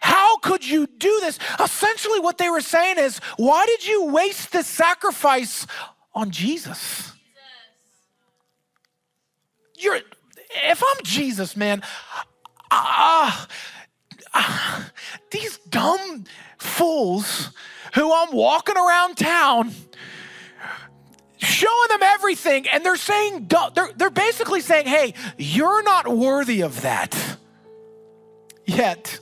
How 0.03 0.35
could 0.39 0.67
you 0.67 0.85
do 0.85 1.17
this? 1.21 1.39
Essentially, 1.61 2.19
what 2.19 2.37
they 2.37 2.49
were 2.49 2.59
saying 2.59 2.97
is, 2.97 3.19
why 3.37 3.65
did 3.65 3.87
you 3.87 4.07
waste 4.07 4.51
this 4.51 4.67
sacrifice 4.67 5.65
on 6.13 6.29
Jesus? 6.29 7.13
You're, 9.77 10.01
if 10.65 10.83
I'm 10.85 11.03
Jesus, 11.05 11.55
man, 11.55 11.83
ah, 12.69 13.47
these 15.31 15.57
dumb 15.69 16.25
fools 16.57 17.51
who 17.95 18.13
I'm 18.13 18.35
walking 18.35 18.75
around 18.75 19.15
town 19.15 19.71
showing 21.37 21.87
them 21.87 22.03
everything 22.03 22.67
and 22.67 22.85
they're 22.85 22.97
saying 22.97 23.47
they're, 23.73 23.89
they're 23.95 24.09
basically 24.09 24.61
saying 24.61 24.85
hey 24.85 25.13
you're 25.37 25.83
not 25.83 26.07
worthy 26.07 26.61
of 26.61 26.81
that 26.81 27.37
yet 28.65 29.19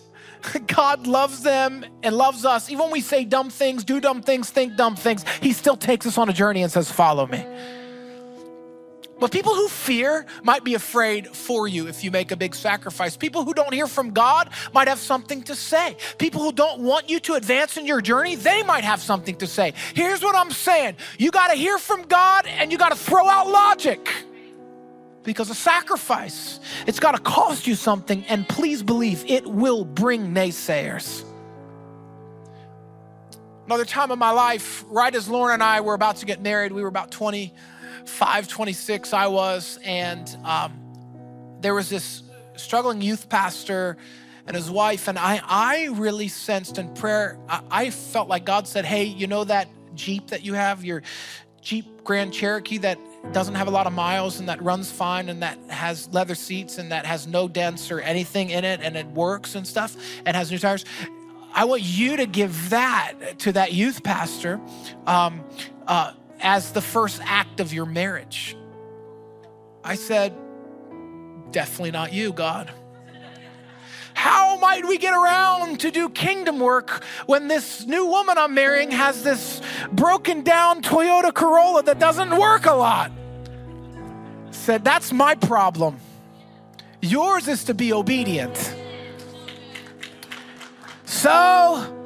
god 0.67 1.07
loves 1.07 1.43
them 1.43 1.85
and 2.03 2.15
loves 2.15 2.45
us 2.45 2.69
even 2.69 2.83
when 2.83 2.91
we 2.91 3.01
say 3.01 3.23
dumb 3.25 3.49
things 3.49 3.83
do 3.83 3.99
dumb 3.99 4.21
things 4.21 4.49
think 4.49 4.75
dumb 4.75 4.95
things 4.95 5.23
he 5.41 5.53
still 5.53 5.77
takes 5.77 6.05
us 6.05 6.17
on 6.17 6.29
a 6.29 6.33
journey 6.33 6.63
and 6.63 6.71
says 6.71 6.91
follow 6.91 7.27
me 7.27 7.45
but 9.21 9.31
people 9.31 9.53
who 9.53 9.67
fear 9.67 10.25
might 10.41 10.63
be 10.63 10.73
afraid 10.73 11.27
for 11.27 11.67
you 11.67 11.87
if 11.87 12.03
you 12.03 12.09
make 12.09 12.31
a 12.31 12.35
big 12.35 12.55
sacrifice. 12.55 13.15
People 13.15 13.45
who 13.45 13.53
don't 13.53 13.71
hear 13.71 13.85
from 13.85 14.09
God 14.09 14.49
might 14.73 14.87
have 14.87 14.97
something 14.97 15.43
to 15.43 15.53
say. 15.53 15.95
People 16.17 16.41
who 16.41 16.51
don't 16.51 16.81
want 16.81 17.07
you 17.07 17.19
to 17.19 17.35
advance 17.35 17.77
in 17.77 17.85
your 17.85 18.01
journey, 18.01 18.33
they 18.33 18.63
might 18.63 18.83
have 18.83 18.99
something 18.99 19.35
to 19.35 19.45
say. 19.45 19.75
Here's 19.93 20.23
what 20.23 20.35
I'm 20.35 20.49
saying 20.49 20.95
you 21.19 21.29
got 21.29 21.51
to 21.51 21.55
hear 21.55 21.77
from 21.77 22.01
God 22.07 22.47
and 22.47 22.71
you 22.71 22.79
got 22.79 22.93
to 22.93 22.97
throw 22.97 23.29
out 23.29 23.47
logic. 23.47 24.09
Because 25.23 25.49
a 25.49 25.55
sacrifice, 25.55 26.59
it's 26.87 26.99
got 26.99 27.11
to 27.11 27.21
cost 27.21 27.67
you 27.67 27.75
something, 27.75 28.25
and 28.25 28.47
please 28.47 28.81
believe 28.81 29.23
it 29.27 29.45
will 29.45 29.85
bring 29.85 30.33
naysayers. 30.33 31.23
Another 33.65 33.85
time 33.85 34.11
in 34.11 34.19
my 34.19 34.31
life, 34.31 34.83
right 34.87 35.13
as 35.13 35.29
Lauren 35.29 35.55
and 35.55 35.63
I 35.63 35.81
were 35.81 35.93
about 35.93 36.17
to 36.17 36.25
get 36.25 36.41
married, 36.41 36.71
we 36.71 36.81
were 36.81 36.87
about 36.87 37.11
20 37.11 37.53
526 38.05 39.13
I 39.13 39.27
was, 39.27 39.79
and 39.83 40.37
um, 40.43 40.73
there 41.61 41.73
was 41.73 41.89
this 41.89 42.23
struggling 42.55 43.01
youth 43.01 43.29
pastor 43.29 43.97
and 44.47 44.55
his 44.55 44.69
wife, 44.69 45.07
and 45.07 45.17
I, 45.17 45.41
I 45.43 45.85
really 45.93 46.27
sensed 46.27 46.77
in 46.77 46.93
prayer, 46.93 47.37
I, 47.47 47.61
I 47.69 47.89
felt 47.91 48.27
like 48.27 48.45
God 48.45 48.67
said, 48.67 48.85
Hey, 48.85 49.03
you 49.03 49.27
know 49.27 49.43
that 49.43 49.67
Jeep 49.93 50.27
that 50.29 50.43
you 50.43 50.53
have, 50.53 50.83
your 50.83 51.03
Jeep 51.61 51.90
Grand 52.03 52.33
Cherokee 52.33 52.79
that 52.79 52.97
doesn't 53.33 53.55
have 53.55 53.67
a 53.67 53.71
lot 53.71 53.85
of 53.87 53.93
miles 53.93 54.39
and 54.39 54.49
that 54.49 54.61
runs 54.61 54.91
fine 54.91 55.29
and 55.29 55.43
that 55.43 55.57
has 55.69 56.09
leather 56.11 56.35
seats 56.35 56.77
and 56.77 56.91
that 56.91 57.05
has 57.05 57.27
no 57.27 57.47
dents 57.47 57.91
or 57.91 57.99
anything 57.99 58.49
in 58.49 58.65
it 58.65 58.81
and 58.81 58.95
it 58.95 59.05
works 59.07 59.55
and 59.55 59.67
stuff 59.67 59.95
and 60.25 60.35
has 60.35 60.51
new 60.51 60.57
tires. 60.57 60.85
I 61.53 61.65
want 61.65 61.83
you 61.83 62.17
to 62.17 62.25
give 62.25 62.69
that 62.69 63.13
to 63.39 63.51
that 63.51 63.73
youth 63.73 64.03
pastor. 64.03 64.59
Um, 65.05 65.43
uh, 65.85 66.13
as 66.41 66.71
the 66.71 66.81
first 66.81 67.21
act 67.23 67.59
of 67.59 67.73
your 67.73 67.85
marriage. 67.85 68.57
I 69.83 69.95
said, 69.95 70.35
Definitely 71.51 71.91
not 71.91 72.13
you, 72.13 72.31
God. 72.31 72.71
How 74.13 74.57
might 74.57 74.85
we 74.85 74.97
get 74.97 75.13
around 75.13 75.81
to 75.81 75.91
do 75.91 76.09
kingdom 76.09 76.59
work 76.59 77.03
when 77.25 77.47
this 77.47 77.85
new 77.85 78.05
woman 78.05 78.37
I'm 78.37 78.53
marrying 78.53 78.91
has 78.91 79.23
this 79.23 79.60
broken 79.91 80.43
down 80.43 80.81
Toyota 80.81 81.33
Corolla 81.33 81.83
that 81.83 81.99
doesn't 81.99 82.37
work 82.37 82.65
a 82.65 82.73
lot? 82.73 83.11
Said, 84.51 84.83
That's 84.83 85.11
my 85.11 85.35
problem. 85.35 85.99
Yours 87.01 87.47
is 87.47 87.63
to 87.65 87.73
be 87.73 87.93
obedient. 87.93 88.75
So, 91.05 91.97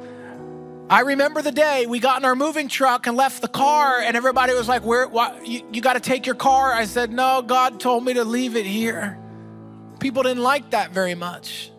I 0.88 1.00
remember 1.00 1.42
the 1.42 1.52
day 1.52 1.86
we 1.86 1.98
got 1.98 2.20
in 2.20 2.24
our 2.24 2.36
moving 2.36 2.68
truck 2.68 3.06
and 3.06 3.16
left 3.16 3.42
the 3.42 3.48
car, 3.48 4.00
and 4.00 4.16
everybody 4.16 4.54
was 4.54 4.68
like, 4.68 4.84
"Where? 4.84 5.08
Why, 5.08 5.38
you, 5.44 5.62
you 5.72 5.80
got 5.80 5.94
to 5.94 6.00
take 6.00 6.26
your 6.26 6.34
car?" 6.34 6.72
I 6.72 6.84
said, 6.84 7.12
"No, 7.12 7.42
God 7.42 7.80
told 7.80 8.04
me 8.04 8.14
to 8.14 8.24
leave 8.24 8.56
it 8.56 8.66
here." 8.66 9.18
People 9.98 10.22
didn't 10.22 10.42
like 10.42 10.70
that 10.70 10.92
very 10.92 11.14
much. 11.14 11.70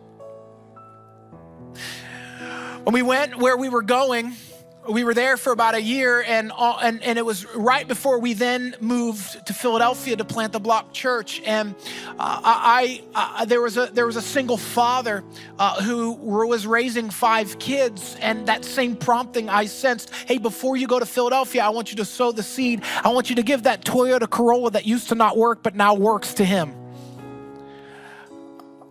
When 2.84 2.93
we 2.93 3.02
went 3.02 3.38
where 3.38 3.58
we 3.58 3.70
were 3.70 3.82
going, 3.82 4.34
we 4.89 5.04
were 5.04 5.13
there 5.13 5.38
for 5.38 5.52
about 5.52 5.76
a 5.76 5.82
year, 5.82 6.23
and, 6.26 6.52
uh, 6.58 6.78
and, 6.82 7.02
and 7.04 7.17
it 7.17 7.26
was 7.26 7.45
right 7.56 7.88
before 7.88 8.19
we 8.19 8.34
then 8.34 8.76
moved 8.80 9.45
to 9.47 9.54
Philadelphia 9.54 10.15
to 10.15 10.26
plant 10.26 10.54
the 10.54 10.60
Block 10.60 10.93
Church. 10.93 11.41
And 11.45 11.76
uh, 12.12 12.41
I, 12.43 13.02
I, 13.13 13.45
there, 13.45 13.62
was 13.62 13.78
a, 13.78 13.88
there 13.88 14.06
was 14.06 14.15
a 14.15 14.21
single 14.21 14.58
father 14.58 15.23
uh, 15.60 15.82
who 15.82 16.13
was 16.13 16.65
raising 16.65 17.10
five 17.10 17.60
kids, 17.60 18.15
and 18.21 18.47
that 18.47 18.63
same 18.65 18.95
prompting 18.95 19.50
I 19.50 19.65
sensed 19.65 20.12
hey, 20.26 20.38
before 20.38 20.78
you 20.78 20.88
go 20.88 21.00
to 21.00 21.06
Philadelphia, 21.06 21.63
I 21.63 21.69
want 21.69 21.91
you 21.91 21.97
to 21.97 22.06
sow 22.06 22.32
the 22.32 22.43
seed. 22.43 22.84
I 23.04 23.10
want 23.10 23.30
you 23.30 23.36
to 23.36 23.43
give 23.43 23.63
that 23.63 23.84
Toyota 23.84 24.30
Corolla 24.30 24.71
that 24.71 24.86
used 24.86 25.10
to 25.10 25.15
not 25.15 25.38
work 25.38 25.63
but 25.63 25.76
now 25.76 25.93
works 25.93 26.34
to 26.36 26.45
him. 26.45 26.73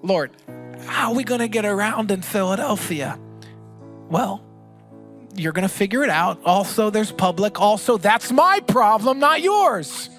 Lord, 0.02 0.30
how 0.86 1.10
are 1.10 1.14
we 1.14 1.24
going 1.24 1.40
to 1.40 1.48
get 1.48 1.64
around 1.64 2.10
in 2.10 2.22
Philadelphia? 2.22 3.18
Well, 4.08 4.45
you're 5.38 5.52
going 5.52 5.68
to 5.68 5.74
figure 5.74 6.02
it 6.02 6.10
out. 6.10 6.40
Also, 6.44 6.90
there's 6.90 7.12
public. 7.12 7.60
Also, 7.60 7.96
that's 7.96 8.32
my 8.32 8.60
problem, 8.60 9.18
not 9.18 9.42
yours. 9.42 10.10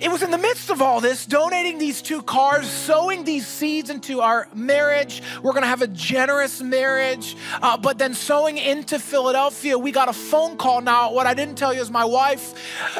It 0.00 0.10
was 0.10 0.22
in 0.22 0.30
the 0.30 0.38
midst 0.38 0.70
of 0.70 0.82
all 0.82 1.00
this, 1.00 1.24
donating 1.24 1.78
these 1.78 2.02
two 2.02 2.20
cars, 2.22 2.68
sowing 2.68 3.24
these 3.24 3.46
seeds 3.46 3.88
into 3.90 4.20
our 4.20 4.46
marriage. 4.54 5.22
We're 5.42 5.52
gonna 5.54 5.66
have 5.66 5.82
a 5.82 5.86
generous 5.86 6.60
marriage. 6.60 7.36
Uh, 7.62 7.76
but 7.78 7.96
then 7.96 8.12
sowing 8.12 8.58
into 8.58 8.98
Philadelphia, 8.98 9.78
we 9.78 9.90
got 9.90 10.08
a 10.08 10.12
phone 10.12 10.56
call. 10.58 10.82
Now, 10.82 11.12
what 11.12 11.26
I 11.26 11.34
didn't 11.34 11.56
tell 11.56 11.72
you 11.72 11.80
is 11.80 11.90
my 11.90 12.04
wife 12.04 12.54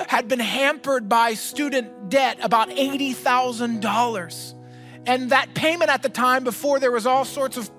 had 0.09 0.29
been 0.29 0.41
hampered 0.41 1.09
by 1.09 1.35
student 1.35 2.09
debt, 2.09 2.39
about 2.43 2.71
$80,000. 2.71 4.58
And 5.07 5.31
that 5.31 5.55
payment 5.55 5.91
at 5.91 6.03
the 6.03 6.09
time, 6.09 6.45
before 6.45 6.79
there 6.79 6.91
was 6.91 7.07
all 7.07 7.25
sorts 7.25 7.57
of 7.57 7.71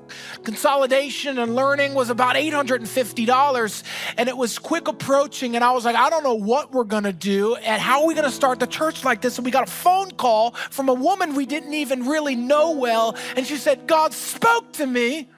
consolidation 0.44 1.38
and 1.38 1.56
learning, 1.56 1.94
was 1.94 2.10
about 2.10 2.36
$850. 2.36 3.84
And 4.18 4.30
it 4.30 4.36
was 4.36 4.58
quick 4.58 4.88
approaching. 4.88 5.56
And 5.56 5.64
I 5.64 5.72
was 5.72 5.86
like, 5.86 5.96
I 5.96 6.10
don't 6.10 6.24
know 6.24 6.36
what 6.36 6.72
we're 6.72 6.84
going 6.84 7.04
to 7.04 7.14
do. 7.14 7.56
And 7.56 7.82
how 7.82 8.02
are 8.02 8.08
we 8.08 8.14
going 8.16 8.26
to 8.26 8.32
start 8.32 8.60
the 8.60 8.68
church 8.68 9.04
like 9.04 9.22
this? 9.22 9.38
And 9.38 9.46
we 9.46 9.52
got 9.52 9.68
a 9.68 9.72
phone 9.72 10.12
call 10.12 10.52
from 10.52 10.90
a 10.90 10.94
woman 10.94 11.36
we 11.36 11.46
didn't 11.46 11.74
even 11.74 12.08
really 12.08 12.36
know 12.36 12.72
well. 12.72 13.16
And 13.36 13.46
she 13.46 13.58
said, 13.58 13.88
God 13.88 14.14
spoke 14.14 14.74
to 14.74 14.88
me. 14.88 15.30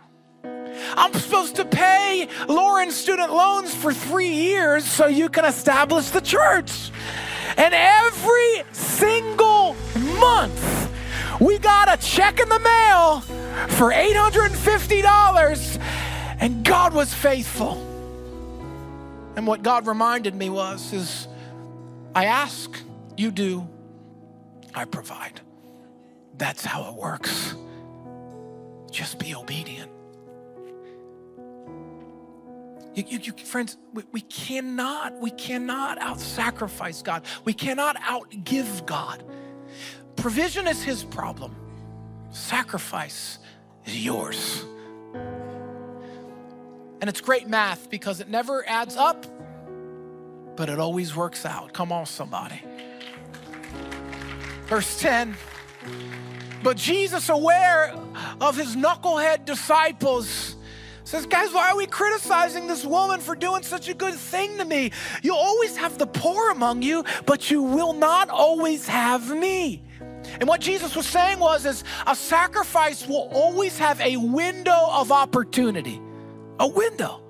I'm 0.96 1.14
supposed 1.14 1.56
to 1.58 1.66
pay 1.66 2.28
Lauren's 2.48 2.96
student 2.96 3.34
loans 3.34 3.74
for 3.76 3.94
three 3.94 4.30
years 4.30 4.86
so 4.86 5.08
you 5.08 5.30
can 5.30 5.46
establish 5.46 6.10
the 6.10 6.22
church. 6.22 6.92
And 7.58 7.74
every 7.74 8.64
single 8.72 9.76
month, 10.20 10.81
we 11.42 11.58
got 11.58 11.92
a 11.92 11.98
check 11.98 12.40
in 12.40 12.48
the 12.48 12.60
mail 12.60 13.22
for 13.70 13.92
$850, 13.92 15.82
and 16.40 16.64
God 16.64 16.94
was 16.94 17.12
faithful. 17.12 17.74
And 19.36 19.48
what 19.48 19.64
God 19.64 19.88
reminded 19.88 20.36
me 20.36 20.52
was 20.52 20.94
is 20.94 21.28
I 22.14 22.26
ask, 22.26 22.78
you 23.18 23.32
do, 23.32 23.68
I 24.76 24.86
provide. 24.86 25.42
That's 26.38 26.64
how 26.64 26.92
it 26.92 26.96
works. 26.96 27.56
Just 28.92 29.18
be 29.18 29.34
obedient. 29.34 29.90
You, 32.94 33.04
you, 33.08 33.20
you, 33.24 33.34
friends, 33.34 33.78
we, 33.94 34.04
we 34.12 34.22
cannot, 34.22 35.20
we 35.20 35.32
cannot 35.32 35.98
out 35.98 36.20
sacrifice 36.20 37.02
God. 37.02 37.24
We 37.46 37.54
cannot 37.54 37.96
outgive 37.98 38.86
God. 38.86 39.24
Provision 40.22 40.68
is 40.68 40.84
His 40.84 41.04
problem, 41.04 41.56
sacrifice 42.30 43.40
is 43.86 44.06
yours. 44.06 44.64
And 47.02 47.10
it's 47.10 47.22
great 47.22 47.48
math 47.48 47.90
because 47.90 48.20
it 48.20 48.30
never 48.30 48.64
adds 48.70 48.96
up, 48.96 49.26
but 50.56 50.70
it 50.70 50.78
always 50.78 51.16
works 51.16 51.44
out. 51.44 51.74
Come 51.74 51.92
on, 51.92 52.06
somebody. 52.06 52.62
Verse 54.68 55.00
10 55.00 55.36
But 56.62 56.78
Jesus, 56.78 57.30
aware 57.30 57.92
of 58.40 58.56
his 58.56 58.76
knucklehead 58.76 59.46
disciples, 59.46 60.56
says, 61.04 61.26
Guys, 61.26 61.52
why 61.52 61.72
are 61.72 61.76
we 61.78 61.88
criticizing 61.88 62.68
this 62.68 62.86
woman 62.86 63.22
for 63.22 63.34
doing 63.34 63.64
such 63.64 63.90
a 63.90 63.96
good 63.96 64.14
thing 64.14 64.60
to 64.60 64.66
me? 64.66 64.92
You'll 65.24 65.36
always 65.38 65.78
have 65.78 65.98
the 65.98 66.06
poor 66.06 66.52
among 66.52 66.84
you, 66.84 67.06
but 67.26 67.50
you 67.50 67.64
will 67.64 67.94
not 67.94 68.30
always 68.30 68.88
have 68.88 69.36
me. 69.36 69.82
And 70.40 70.48
what 70.48 70.62
Jesus 70.62 70.96
was 70.96 71.06
saying 71.06 71.40
was 71.40 71.66
is 71.66 71.84
a 72.08 72.16
sacrifice 72.16 73.08
will 73.08 73.30
always 73.32 73.78
have 73.78 74.00
a 74.02 74.18
window 74.18 74.88
of 74.92 75.12
opportunity. 75.12 76.02
A 76.60 76.68
window. 76.68 77.22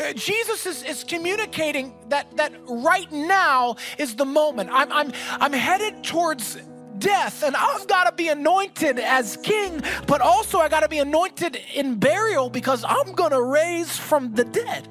Uh, 0.00 0.12
Jesus 0.12 0.66
is, 0.66 0.82
is 0.82 1.04
communicating 1.04 1.94
that, 2.08 2.36
that 2.36 2.52
right 2.68 3.10
now 3.12 3.76
is 3.98 4.16
the 4.16 4.24
moment. 4.24 4.70
I'm, 4.72 4.90
I'm, 4.90 5.12
I'm 5.30 5.52
headed 5.52 6.02
towards 6.02 6.58
death 6.98 7.42
and 7.42 7.56
I've 7.56 7.86
got 7.86 8.04
to 8.04 8.12
be 8.12 8.28
anointed 8.28 8.98
as 8.98 9.36
king, 9.38 9.82
but 10.06 10.20
also 10.20 10.58
I 10.58 10.68
got 10.68 10.80
to 10.80 10.88
be 10.88 10.98
anointed 10.98 11.58
in 11.74 11.96
burial 11.96 12.50
because 12.50 12.84
I'm 12.86 13.12
going 13.12 13.30
to 13.30 13.42
raise 13.42 13.96
from 13.96 14.34
the 14.34 14.44
dead. 14.44 14.88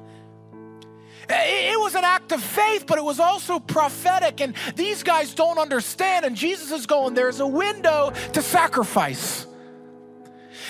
It 1.28 1.80
was 1.80 1.94
an 1.94 2.04
act 2.04 2.32
of 2.32 2.42
faith, 2.42 2.86
but 2.86 2.98
it 2.98 3.04
was 3.04 3.20
also 3.20 3.58
prophetic. 3.58 4.40
And 4.40 4.54
these 4.76 5.02
guys 5.02 5.34
don't 5.34 5.58
understand. 5.58 6.24
And 6.24 6.36
Jesus 6.36 6.70
is 6.70 6.86
going, 6.86 7.14
there's 7.14 7.40
a 7.40 7.46
window 7.46 8.12
to 8.32 8.42
sacrifice. 8.42 9.46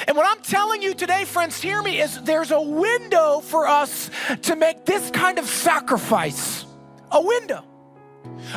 And 0.07 0.17
what 0.17 0.27
I'm 0.27 0.43
telling 0.43 0.83
you 0.83 0.95
today, 0.95 1.25
friends, 1.25 1.61
hear 1.61 1.83
me, 1.83 2.01
is 2.01 2.21
there's 2.23 2.51
a 2.51 2.61
window 2.61 3.40
for 3.40 3.67
us 3.67 4.11
to 4.43 4.57
make 4.57 4.85
this 4.85 5.11
kind 5.11 5.38
of 5.38 5.47
sacrifice. 5.47 6.64
A 7.12 7.21
window. 7.21 7.64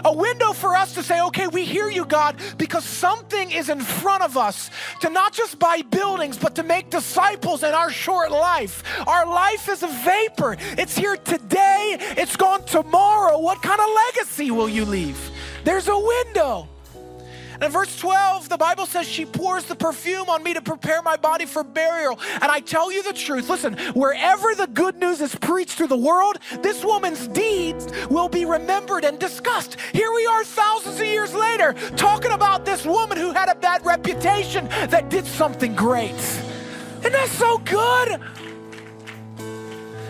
A 0.05 0.13
window 0.15 0.53
for 0.53 0.75
us 0.75 0.93
to 0.95 1.03
say, 1.03 1.21
okay, 1.21 1.47
we 1.47 1.65
hear 1.65 1.89
you, 1.89 2.05
God, 2.05 2.36
because 2.57 2.83
something 2.83 3.51
is 3.51 3.69
in 3.69 3.79
front 3.79 4.23
of 4.23 4.38
us 4.38 4.69
to 5.01 5.10
not 5.10 5.33
just 5.33 5.60
buy 5.60 5.81
buildings, 5.81 6.38
but 6.38 6.55
to 6.55 6.63
make 6.63 6.89
disciples 6.89 7.63
in 7.63 7.73
our 7.73 7.89
short 7.89 8.31
life. 8.31 8.83
Our 9.07 9.25
life 9.25 9.69
is 9.69 9.83
a 9.83 9.88
vapor. 9.88 10.57
It's 10.77 10.95
here 10.97 11.17
today, 11.17 11.97
it's 12.17 12.36
gone 12.36 12.63
tomorrow. 12.65 13.39
What 13.39 13.62
kind 13.62 13.79
of 13.79 13.88
legacy 14.07 14.51
will 14.51 14.69
you 14.69 14.86
leave? 14.86 15.31
There's 15.63 15.88
a 15.88 15.97
window. 15.97 16.69
And 17.59 17.63
in 17.63 17.71
verse 17.71 17.97
12, 17.99 18.49
the 18.49 18.57
Bible 18.57 18.85
says, 18.85 19.07
She 19.07 19.25
pours 19.25 19.65
the 19.65 19.75
perfume 19.75 20.29
on 20.29 20.43
me 20.43 20.53
to 20.53 20.61
prepare 20.61 21.01
my 21.01 21.17
body 21.17 21.47
for 21.47 21.63
burial. 21.63 22.19
And 22.33 22.45
I 22.45 22.59
tell 22.59 22.91
you 22.91 23.01
the 23.01 23.13
truth 23.13 23.49
listen, 23.49 23.75
wherever 23.93 24.53
the 24.53 24.67
good 24.67 24.97
news 24.97 25.21
is 25.21 25.33
preached 25.33 25.71
through 25.71 25.87
the 25.87 25.97
world, 25.97 26.37
this 26.61 26.85
woman's 26.85 27.27
deeds 27.29 27.87
will 28.09 28.29
be 28.29 28.45
remembered 28.45 29.05
and 29.05 29.17
discussed. 29.17 29.77
Here 29.91 30.11
we 30.13 30.27
are 30.27 30.43
thousands 30.43 30.99
of 30.99 31.05
years 31.07 31.33
later 31.33 31.73
talking 31.95 32.31
about 32.31 32.63
this 32.63 32.85
woman 32.85 33.17
who 33.17 33.31
had 33.33 33.49
a 33.49 33.55
bad 33.55 33.83
reputation 33.85 34.67
that 34.89 35.09
did 35.09 35.25
something 35.25 35.73
great. 35.75 36.11
Isn't 36.99 37.11
that 37.11 37.29
so 37.29 37.57
good? 37.59 38.21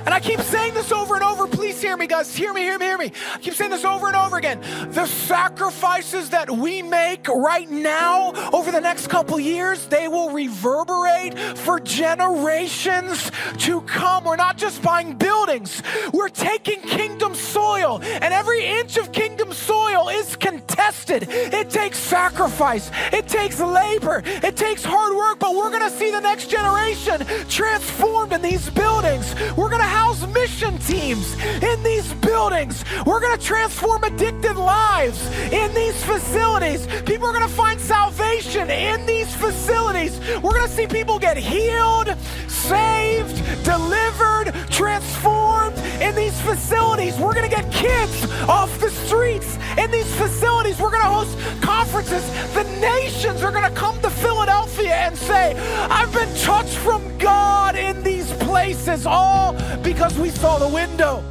And 0.07 0.13
I 0.13 0.21
keep 0.21 0.39
saying 0.39 0.73
this 0.73 0.93
over 0.93 1.15
and 1.15 1.23
over. 1.23 1.47
Please 1.47 1.81
hear 1.81 1.97
me, 1.97 2.07
guys. 2.07 2.33
Hear 2.33 2.53
me, 2.53 2.61
hear 2.61 2.79
me, 2.79 2.85
hear 2.85 2.97
me. 2.97 3.11
I 3.33 3.39
keep 3.39 3.55
saying 3.55 3.71
this 3.71 3.83
over 3.83 4.07
and 4.07 4.15
over 4.15 4.37
again. 4.37 4.61
The 4.91 5.05
sacrifices 5.05 6.29
that 6.29 6.49
we 6.49 6.81
make 6.81 7.27
right 7.27 7.69
now 7.69 8.31
over 8.53 8.71
the 8.71 8.79
next 8.79 9.07
couple 9.07 9.37
years, 9.37 9.85
they 9.87 10.07
will 10.07 10.29
reverberate 10.29 11.37
for 11.57 11.81
generations 11.81 13.29
to 13.57 13.81
come. 13.81 14.23
We're 14.23 14.37
not 14.37 14.57
just 14.57 14.81
buying 14.81 15.13
buildings, 15.15 15.83
we're 16.13 16.29
taking 16.29 16.79
kingdom 16.83 17.35
soil, 17.35 17.99
and 18.01 18.33
every 18.33 18.65
inch 18.65 18.95
of 18.95 19.11
kingdom 19.11 19.51
soil 19.51 20.07
is 20.07 20.37
contested. 20.37 21.27
It 21.29 21.69
takes 21.69 21.99
sacrifice, 21.99 22.91
it 23.11 23.27
takes 23.27 23.59
labor, 23.59 24.23
it 24.25 24.55
takes 24.55 24.85
hard 24.85 25.17
work, 25.17 25.39
but 25.39 25.53
we're 25.53 25.69
going 25.69 25.89
to 25.89 25.97
see 25.97 26.11
the 26.11 26.21
next 26.21 26.49
generation 26.49 27.25
transformed 27.49 28.31
in 28.31 28.41
these 28.41 28.69
buildings. 28.69 29.35
We're 29.57 29.69
going 29.69 29.81
to 29.81 29.96
house 29.97 30.27
mission 30.27 30.77
teams 30.77 31.33
in 31.71 31.81
these 31.83 32.13
buildings. 32.29 32.85
We're 33.05 33.19
going 33.19 33.37
to 33.37 33.43
transform 33.43 34.03
addicted 34.03 34.55
lives 34.55 35.19
in 35.51 35.73
these 35.73 35.97
facilities. 36.03 36.85
People 37.03 37.27
are 37.27 37.33
going 37.33 37.49
to 37.49 37.57
find 37.63 37.79
salvation 37.79 38.69
in 38.69 39.05
these 39.05 39.33
facilities. 39.35 40.19
We're 40.41 40.57
going 40.57 40.69
to 40.71 40.75
see 40.79 40.87
people 40.87 41.17
get 41.17 41.37
healed, 41.37 42.09
saved, 42.47 43.37
delivered, 43.63 44.53
transformed 44.69 45.77
in 46.05 46.13
these 46.15 46.39
facilities. 46.41 47.17
We're 47.17 47.33
going 47.33 47.49
to 47.49 47.55
get 47.55 47.71
kids 47.71 48.15
off 48.47 48.79
the 48.79 48.91
streets 48.91 49.57
in 49.77 49.89
these 49.91 50.11
facilities. 50.15 50.79
We're 50.79 50.91
going 50.91 51.07
to 51.09 51.15
host 51.19 51.33
conferences. 51.61 52.23
The 52.53 52.63
nations 52.79 53.43
are 53.43 53.51
going 53.51 53.69
to 53.71 53.77
come 53.83 53.99
to 54.01 54.09
Philadelphia 54.09 54.95
and 54.95 55.17
say, 55.17 55.55
I've 55.89 56.13
been 56.13 56.33
touched 56.37 56.77
from 56.77 57.01
God 57.17 57.75
in 57.75 58.03
these 58.03 58.31
places, 58.33 59.05
all 59.05 59.53
because 59.93 60.19
we 60.19 60.29
saw 60.29 60.59
the 60.59 60.67
window. 60.67 61.23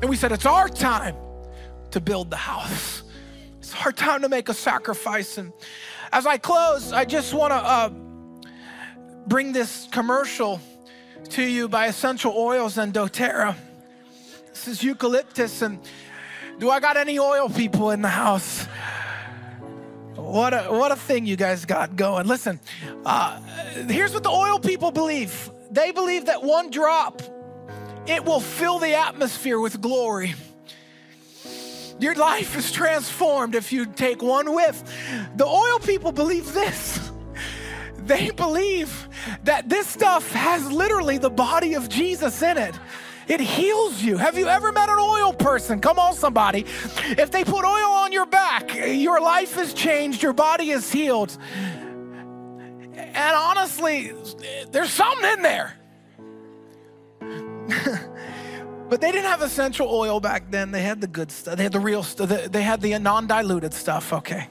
And 0.00 0.10
we 0.10 0.16
said, 0.16 0.32
It's 0.32 0.44
our 0.44 0.68
time 0.68 1.14
to 1.92 2.00
build 2.00 2.30
the 2.30 2.36
house. 2.36 3.04
It's 3.58 3.74
our 3.84 3.92
time 3.92 4.22
to 4.22 4.28
make 4.28 4.48
a 4.48 4.54
sacrifice. 4.54 5.38
And 5.38 5.52
as 6.12 6.26
I 6.26 6.36
close, 6.36 6.92
I 6.92 7.04
just 7.04 7.32
want 7.32 7.52
to 7.52 7.56
uh, 7.56 7.90
bring 9.28 9.52
this 9.52 9.86
commercial 9.92 10.60
to 11.30 11.44
you 11.44 11.68
by 11.68 11.86
Essential 11.86 12.32
Oils 12.36 12.76
and 12.76 12.92
doTERRA. 12.92 13.54
This 14.48 14.66
is 14.66 14.82
eucalyptus. 14.82 15.62
And 15.62 15.78
do 16.58 16.70
I 16.70 16.80
got 16.80 16.96
any 16.96 17.20
oil 17.20 17.48
people 17.48 17.92
in 17.92 18.02
the 18.02 18.08
house? 18.08 18.66
What 20.16 20.54
a, 20.54 20.72
what 20.72 20.90
a 20.90 20.96
thing 20.96 21.24
you 21.24 21.36
guys 21.36 21.64
got 21.64 21.94
going. 21.94 22.26
Listen, 22.26 22.58
uh, 23.04 23.40
here's 23.88 24.12
what 24.12 24.24
the 24.24 24.30
oil 24.30 24.58
people 24.58 24.90
believe 24.90 25.50
they 25.70 25.90
believe 25.90 26.26
that 26.26 26.42
one 26.42 26.70
drop, 26.70 27.22
it 28.06 28.24
will 28.24 28.40
fill 28.40 28.78
the 28.78 28.94
atmosphere 28.94 29.60
with 29.60 29.80
glory. 29.80 30.34
Your 31.98 32.14
life 32.14 32.56
is 32.56 32.70
transformed 32.72 33.54
if 33.54 33.72
you 33.72 33.86
take 33.86 34.22
one 34.22 34.54
whiff. 34.54 34.82
The 35.36 35.46
oil 35.46 35.78
people 35.78 36.12
believe 36.12 36.52
this. 36.52 37.00
They 38.06 38.30
believe 38.30 39.08
that 39.42 39.68
this 39.68 39.88
stuff 39.88 40.30
has 40.30 40.70
literally 40.70 41.18
the 41.18 41.28
body 41.28 41.74
of 41.74 41.88
Jesus 41.88 42.40
in 42.40 42.56
it. 42.56 42.78
It 43.26 43.40
heals 43.40 44.00
you. 44.00 44.16
Have 44.16 44.38
you 44.38 44.46
ever 44.46 44.70
met 44.70 44.88
an 44.88 44.98
oil 45.00 45.32
person? 45.32 45.80
Come 45.80 45.98
on, 45.98 46.14
somebody. 46.14 46.60
If 46.60 47.32
they 47.32 47.42
put 47.42 47.64
oil 47.64 47.90
on 47.90 48.12
your 48.12 48.26
back, 48.26 48.72
your 48.76 49.20
life 49.20 49.58
is 49.58 49.74
changed, 49.74 50.22
your 50.22 50.32
body 50.32 50.70
is 50.70 50.92
healed. 50.92 51.36
And 52.94 53.36
honestly, 53.36 54.12
there's 54.70 54.90
something 54.90 55.28
in 55.32 55.42
there. 55.42 55.74
but 58.88 59.00
they 59.00 59.10
didn't 59.12 59.26
have 59.26 59.42
essential 59.42 59.88
oil 59.88 60.20
back 60.20 60.50
then. 60.50 60.70
They 60.70 60.82
had 60.82 61.00
the 61.00 61.06
good 61.06 61.30
stuff. 61.30 61.56
They 61.56 61.62
had 61.64 61.72
the 61.72 61.80
real 61.80 62.02
stuff. 62.02 62.28
They 62.28 62.62
had 62.62 62.80
the 62.80 62.98
non-diluted 62.98 63.74
stuff. 63.74 64.12
Okay. 64.12 64.48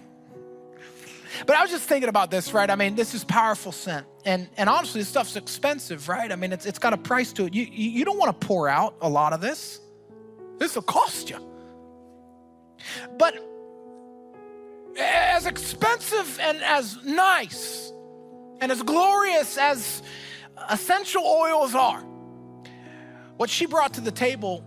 But 1.45 1.57
I 1.57 1.61
was 1.61 1.71
just 1.71 1.83
thinking 1.83 2.09
about 2.09 2.31
this, 2.31 2.53
right? 2.53 2.69
I 2.69 2.75
mean, 2.75 2.95
this 2.95 3.13
is 3.13 3.23
powerful 3.23 3.71
scent. 3.71 4.05
And, 4.23 4.47
and 4.57 4.69
honestly, 4.69 5.01
this 5.01 5.09
stuff's 5.09 5.35
expensive, 5.35 6.07
right? 6.07 6.31
I 6.31 6.35
mean, 6.35 6.53
it's, 6.53 6.65
it's 6.65 6.79
got 6.79 6.93
a 6.93 6.97
price 6.97 7.33
to 7.33 7.45
it. 7.45 7.53
You, 7.53 7.63
you 7.63 8.05
don't 8.05 8.17
want 8.17 8.39
to 8.39 8.47
pour 8.47 8.69
out 8.69 8.95
a 9.01 9.09
lot 9.09 9.33
of 9.33 9.41
this. 9.41 9.81
This 10.57 10.75
will 10.75 10.83
cost 10.83 11.29
you. 11.29 11.37
But 13.17 13.35
as 14.97 15.45
expensive 15.45 16.39
and 16.41 16.61
as 16.63 17.03
nice 17.03 17.91
and 18.61 18.71
as 18.71 18.81
glorious 18.81 19.57
as 19.57 20.01
essential 20.69 21.23
oils 21.23 21.75
are, 21.75 22.03
what 23.37 23.49
she 23.49 23.65
brought 23.65 23.93
to 23.95 24.01
the 24.01 24.11
table 24.11 24.63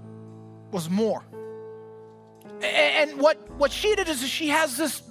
was 0.71 0.89
more. 0.91 1.25
And 2.63 3.19
what, 3.19 3.37
what 3.53 3.73
she 3.73 3.95
did 3.95 4.09
is 4.09 4.27
she 4.27 4.49
has 4.49 4.77
this 4.77 5.03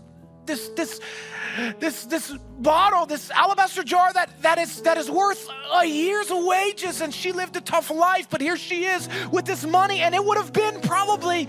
this 0.46 0.70
this 0.70 1.00
this 1.80 2.06
this 2.06 2.32
bottle, 2.60 3.06
this 3.06 3.30
alabaster 3.32 3.84
jar 3.84 4.12
that 4.14 4.30
that 4.42 4.58
is 4.58 4.82
that 4.82 4.98
is 4.98 5.10
worth 5.10 5.50
a 5.74 5.86
year's 5.86 6.30
wages, 6.32 7.02
and 7.02 7.14
she 7.14 7.32
lived 7.32 7.56
a 7.56 7.62
tough 7.62 7.90
life, 7.92 8.30
but 8.30 8.42
here 8.42 8.58
she 8.58 8.86
is 8.86 9.10
with 9.32 9.46
this 9.46 9.66
money, 9.66 10.02
and 10.02 10.16
it 10.16 10.24
would 10.24 10.38
have 10.38 10.54
been 10.54 10.80
probably 10.82 11.48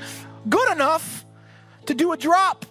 good 0.49 0.71
enough 0.73 1.25
to 1.87 1.95
do 1.95 2.13
a 2.13 2.17
drop 2.17 2.67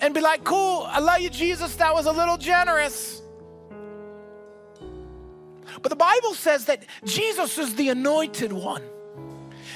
and 0.00 0.12
be 0.12 0.20
like, 0.20 0.44
cool, 0.44 0.84
I 0.88 1.00
love 1.00 1.20
you, 1.20 1.30
Jesus, 1.30 1.76
that 1.76 1.94
was 1.94 2.06
a 2.06 2.12
little 2.12 2.36
generous. 2.36 3.22
But 5.86 5.90
the 5.90 6.04
Bible 6.04 6.34
says 6.34 6.64
that 6.64 6.82
Jesus 7.04 7.58
is 7.58 7.76
the 7.76 7.90
anointed 7.90 8.52
one. 8.52 8.82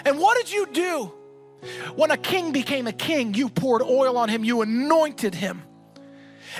And 0.05 0.19
what 0.19 0.37
did 0.39 0.53
you 0.53 0.67
do? 0.67 1.13
When 1.95 2.11
a 2.11 2.17
king 2.17 2.51
became 2.51 2.89
a 2.89 2.93
king, 2.93 3.33
you 3.33 3.49
poured 3.49 3.81
oil 3.81 4.17
on 4.17 4.29
him, 4.29 4.43
you 4.43 4.61
anointed 4.61 5.37
him. 5.37 5.63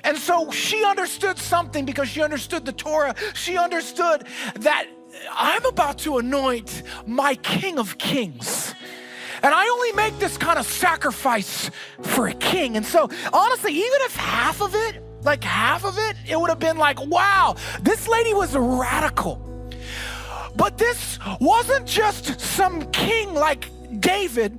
And 0.05 0.17
so 0.17 0.53
she 0.53 0.85
understood 0.85 1.37
something 1.37 1.85
because 1.85 2.09
she 2.09 2.23
understood 2.23 2.65
the 2.65 2.71
Torah. 2.73 3.17
She 3.35 3.59
understood 3.59 4.29
that 4.61 4.87
I'm 5.33 5.65
about 5.65 5.99
to 5.99 6.19
anoint 6.19 6.85
my 7.05 7.35
king 7.35 7.81
of 7.81 7.99
kings. 7.99 8.73
And 9.43 9.53
I 9.53 9.69
only 9.69 9.91
make 9.95 10.17
this 10.21 10.37
kind 10.39 10.61
of 10.61 10.65
sacrifice 10.65 11.73
for 12.03 12.29
a 12.29 12.35
king. 12.35 12.77
And 12.77 12.87
so, 12.87 13.11
honestly, 13.33 13.73
even 13.73 13.99
if 14.03 14.15
half 14.15 14.63
of 14.63 14.77
it, 14.77 15.03
like 15.23 15.45
half 15.45 15.85
of 15.85 15.97
it, 15.99 16.16
it 16.29 16.41
would 16.41 16.51
have 16.51 16.59
been 16.59 16.79
like, 16.79 17.05
wow, 17.07 17.57
this 17.83 18.09
lady 18.09 18.35
was 18.35 18.57
radical. 18.57 19.47
But 20.57 20.79
this 20.79 21.18
wasn't 21.41 21.87
just 21.87 22.41
some 22.41 22.91
king 22.91 23.35
like 23.35 23.71
David. 23.99 24.59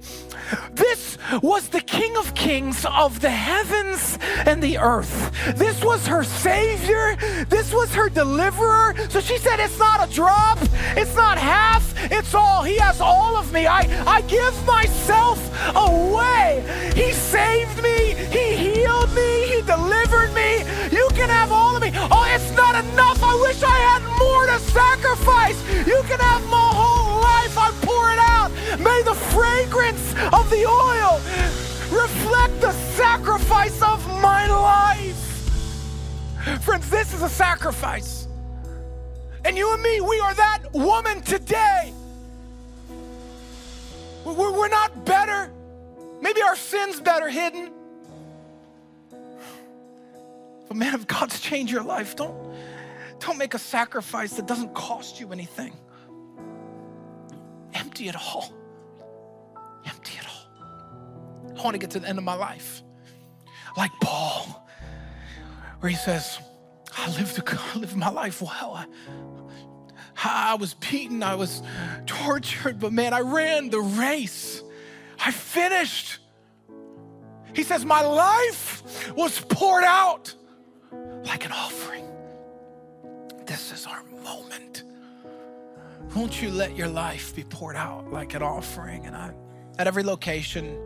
This 0.73 1.17
was 1.41 1.69
the 1.69 1.81
King 1.81 2.17
of 2.17 2.33
Kings 2.35 2.85
of 2.85 3.21
the 3.21 3.29
heavens 3.29 4.17
and 4.45 4.61
the 4.61 4.77
earth. 4.77 5.31
This 5.55 5.83
was 5.83 6.07
her 6.07 6.23
Savior. 6.23 7.15
This 7.47 7.73
was 7.73 7.93
her 7.95 8.09
deliverer. 8.09 8.95
So 9.09 9.21
she 9.21 9.37
said, 9.37 9.59
It's 9.59 9.79
not 9.79 10.07
a 10.07 10.11
drop, 10.13 10.59
it's 10.97 11.15
not 11.15 11.37
half, 11.37 11.93
it's 12.11 12.33
all. 12.33 12.63
He 12.63 12.77
has 12.77 12.99
all 12.99 13.37
of 13.37 13.53
me. 13.53 13.67
I, 13.67 13.81
I 14.05 14.21
give 14.21 14.65
myself 14.65 15.39
away. 15.75 16.63
He 16.95 17.13
saved 17.13 17.81
me, 17.81 18.15
He 18.31 18.55
healed 18.55 19.13
me, 19.13 19.47
He 19.47 19.61
delivered 19.61 20.33
me. 20.33 20.63
You 20.91 21.07
can 21.13 21.29
have 21.29 21.51
all 21.51 21.75
of 21.75 21.81
me. 21.81 21.91
Oh, 21.93 22.25
it's 22.33 22.51
not 22.55 22.75
enough. 22.75 23.23
I 23.23 23.35
wish 23.41 23.63
I 23.63 23.77
had 23.91 24.01
more 24.19 24.45
to 24.47 24.59
sacrifice. 24.71 25.57
You 25.87 26.01
can 26.07 26.19
have 26.19 26.43
my 26.49 26.69
whole 26.73 27.21
life. 27.21 27.57
I 27.57 27.71
pour 27.81 27.85
it 27.85 27.87
out. 27.87 27.90
May 28.79 29.01
the 29.03 29.15
fragrance 29.15 30.13
of 30.33 30.49
the 30.49 30.65
oil 30.65 31.19
reflect 31.91 32.61
the 32.61 32.71
sacrifice 32.71 33.81
of 33.81 34.05
my 34.21 34.47
life. 34.47 35.17
Friends, 36.61 36.89
this 36.89 37.13
is 37.13 37.21
a 37.21 37.29
sacrifice. 37.29 38.27
And 39.43 39.57
you 39.57 39.73
and 39.73 39.81
me, 39.81 40.01
we 40.01 40.19
are 40.19 40.33
that 40.33 40.59
woman 40.73 41.21
today. 41.21 41.93
We're 44.23 44.69
not 44.69 45.05
better. 45.05 45.51
Maybe 46.21 46.41
our 46.41 46.55
sin's 46.55 46.99
better 46.99 47.27
hidden. 47.27 47.71
But 50.67 50.77
man, 50.77 50.93
if 50.93 51.07
God's 51.07 51.39
changed 51.39 51.73
your 51.73 51.83
life, 51.83 52.15
don't, 52.15 52.35
don't 53.19 53.37
make 53.37 53.53
a 53.55 53.59
sacrifice 53.59 54.33
that 54.35 54.45
doesn't 54.47 54.73
cost 54.73 55.19
you 55.19 55.31
anything. 55.31 55.73
Empty 57.73 58.07
it 58.09 58.15
all. 58.15 58.53
Empty 59.85 60.17
it 60.17 60.25
all. 60.27 61.55
I 61.57 61.63
want 61.63 61.73
to 61.73 61.79
get 61.79 61.91
to 61.91 61.99
the 61.99 62.07
end 62.07 62.17
of 62.17 62.23
my 62.23 62.35
life. 62.35 62.83
Like 63.77 63.91
Paul, 64.01 64.65
where 65.79 65.89
he 65.89 65.95
says, 65.95 66.39
I 66.97 67.07
lived, 67.17 67.41
I 67.47 67.77
lived 67.77 67.95
my 67.95 68.09
life 68.09 68.41
well. 68.41 68.73
I, 68.75 68.85
I 70.23 70.55
was 70.55 70.73
beaten, 70.73 71.23
I 71.23 71.35
was 71.35 71.63
tortured, 72.05 72.79
but 72.79 72.91
man, 72.91 73.13
I 73.13 73.21
ran 73.21 73.69
the 73.69 73.79
race. 73.79 74.61
I 75.23 75.31
finished. 75.31 76.19
He 77.53 77.63
says, 77.63 77.85
My 77.85 78.01
life 78.01 79.13
was 79.15 79.39
poured 79.39 79.83
out 79.83 80.33
like 81.25 81.45
an 81.45 81.51
offering. 81.51 82.05
This 83.45 83.71
is 83.71 83.85
our 83.85 84.03
moment. 84.23 84.83
Won't 86.15 86.41
you 86.41 86.51
let 86.51 86.75
your 86.75 86.89
life 86.89 87.33
be 87.33 87.43
poured 87.45 87.77
out 87.77 88.11
like 88.11 88.33
an 88.33 88.43
offering? 88.43 89.05
And 89.05 89.15
I, 89.15 89.33
at 89.79 89.87
every 89.87 90.03
location, 90.03 90.77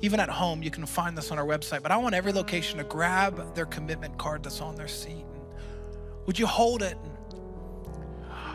even 0.00 0.18
at 0.18 0.30
home, 0.30 0.62
you 0.62 0.70
can 0.70 0.86
find 0.86 1.16
this 1.16 1.30
on 1.30 1.38
our 1.38 1.44
website, 1.44 1.82
but 1.82 1.92
I 1.92 1.98
want 1.98 2.14
every 2.14 2.32
location 2.32 2.78
to 2.78 2.84
grab 2.84 3.54
their 3.54 3.66
commitment 3.66 4.16
card 4.16 4.42
that's 4.42 4.62
on 4.62 4.74
their 4.74 4.88
seat. 4.88 5.26
And 5.34 6.26
Would 6.26 6.38
you 6.38 6.46
hold 6.46 6.82
it? 6.82 6.96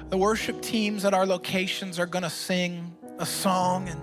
The 0.10 0.18
worship 0.18 0.60
teams 0.62 1.06
at 1.06 1.14
our 1.14 1.26
locations 1.26 2.00
are 2.00 2.08
going 2.08 2.24
to 2.24 2.32
sing 2.32 2.96
a 3.20 3.26
song. 3.26 3.88
And 3.88 4.00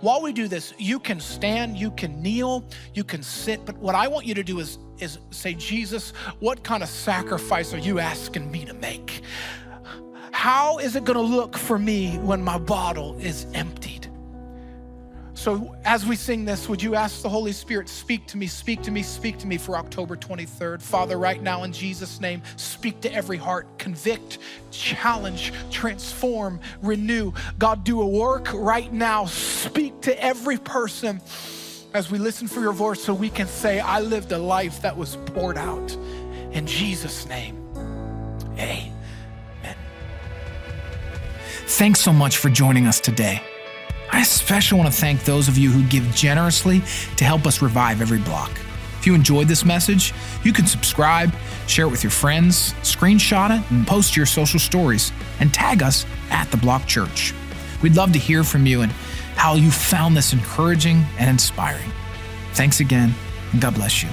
while 0.00 0.20
we 0.20 0.32
do 0.32 0.48
this, 0.48 0.74
you 0.78 0.98
can 0.98 1.20
stand, 1.20 1.76
you 1.76 1.92
can 1.92 2.20
kneel, 2.20 2.64
you 2.92 3.04
can 3.04 3.22
sit. 3.22 3.64
But 3.64 3.76
what 3.78 3.94
I 3.94 4.08
want 4.08 4.26
you 4.26 4.34
to 4.34 4.42
do 4.42 4.58
is, 4.58 4.78
is 4.98 5.18
say, 5.30 5.54
Jesus, 5.54 6.10
what 6.40 6.64
kind 6.64 6.82
of 6.82 6.88
sacrifice 6.88 7.72
are 7.72 7.78
you 7.78 8.00
asking 8.00 8.50
me 8.50 8.64
to 8.64 8.74
make? 8.74 9.22
How 10.36 10.76
is 10.76 10.96
it 10.96 11.06
going 11.06 11.16
to 11.16 11.22
look 11.22 11.56
for 11.56 11.78
me 11.78 12.18
when 12.18 12.44
my 12.44 12.58
bottle 12.58 13.16
is 13.18 13.46
emptied? 13.54 14.06
So, 15.32 15.74
as 15.82 16.04
we 16.04 16.14
sing 16.14 16.44
this, 16.44 16.68
would 16.68 16.82
you 16.82 16.94
ask 16.94 17.22
the 17.22 17.28
Holy 17.30 17.52
Spirit, 17.52 17.88
speak 17.88 18.26
to 18.26 18.36
me, 18.36 18.46
speak 18.46 18.82
to 18.82 18.90
me, 18.90 19.02
speak 19.02 19.38
to 19.38 19.46
me 19.46 19.56
for 19.56 19.78
October 19.78 20.14
23rd? 20.14 20.82
Father, 20.82 21.18
right 21.18 21.42
now 21.42 21.62
in 21.62 21.72
Jesus' 21.72 22.20
name, 22.20 22.42
speak 22.56 23.00
to 23.00 23.12
every 23.14 23.38
heart, 23.38 23.66
convict, 23.78 24.36
challenge, 24.70 25.54
transform, 25.70 26.60
renew. 26.82 27.32
God, 27.58 27.82
do 27.82 28.02
a 28.02 28.06
work 28.06 28.52
right 28.52 28.92
now. 28.92 29.24
Speak 29.24 30.02
to 30.02 30.22
every 30.22 30.58
person 30.58 31.22
as 31.94 32.10
we 32.10 32.18
listen 32.18 32.46
for 32.46 32.60
your 32.60 32.74
voice 32.74 33.02
so 33.02 33.14
we 33.14 33.30
can 33.30 33.46
say, 33.46 33.80
I 33.80 34.00
lived 34.00 34.32
a 34.32 34.38
life 34.38 34.82
that 34.82 34.98
was 34.98 35.16
poured 35.24 35.56
out. 35.56 35.96
In 36.52 36.66
Jesus' 36.66 37.26
name, 37.26 37.56
amen. 38.58 38.95
Thanks 41.68 42.00
so 42.00 42.12
much 42.12 42.36
for 42.36 42.48
joining 42.48 42.86
us 42.86 43.00
today. 43.00 43.42
I 44.12 44.20
especially 44.20 44.78
want 44.78 44.92
to 44.92 44.98
thank 45.00 45.24
those 45.24 45.48
of 45.48 45.58
you 45.58 45.68
who 45.68 45.82
give 45.88 46.04
generously 46.14 46.80
to 47.16 47.24
help 47.24 47.44
us 47.44 47.60
revive 47.60 48.00
every 48.00 48.20
block. 48.20 48.52
If 49.00 49.06
you 49.06 49.14
enjoyed 49.14 49.48
this 49.48 49.64
message, 49.64 50.14
you 50.44 50.52
can 50.52 50.64
subscribe, 50.64 51.34
share 51.66 51.86
it 51.86 51.90
with 51.90 52.04
your 52.04 52.12
friends, 52.12 52.72
screenshot 52.82 53.50
it, 53.50 53.68
and 53.72 53.84
post 53.84 54.16
your 54.16 54.26
social 54.26 54.60
stories, 54.60 55.10
and 55.40 55.52
tag 55.52 55.82
us 55.82 56.06
at 56.30 56.48
The 56.52 56.56
Block 56.56 56.86
Church. 56.86 57.34
We'd 57.82 57.96
love 57.96 58.12
to 58.12 58.18
hear 58.18 58.44
from 58.44 58.64
you 58.64 58.82
and 58.82 58.92
how 59.34 59.56
you 59.56 59.72
found 59.72 60.16
this 60.16 60.32
encouraging 60.32 61.04
and 61.18 61.28
inspiring. 61.28 61.90
Thanks 62.52 62.78
again, 62.78 63.12
and 63.52 63.60
God 63.60 63.74
bless 63.74 64.04
you. 64.04 64.08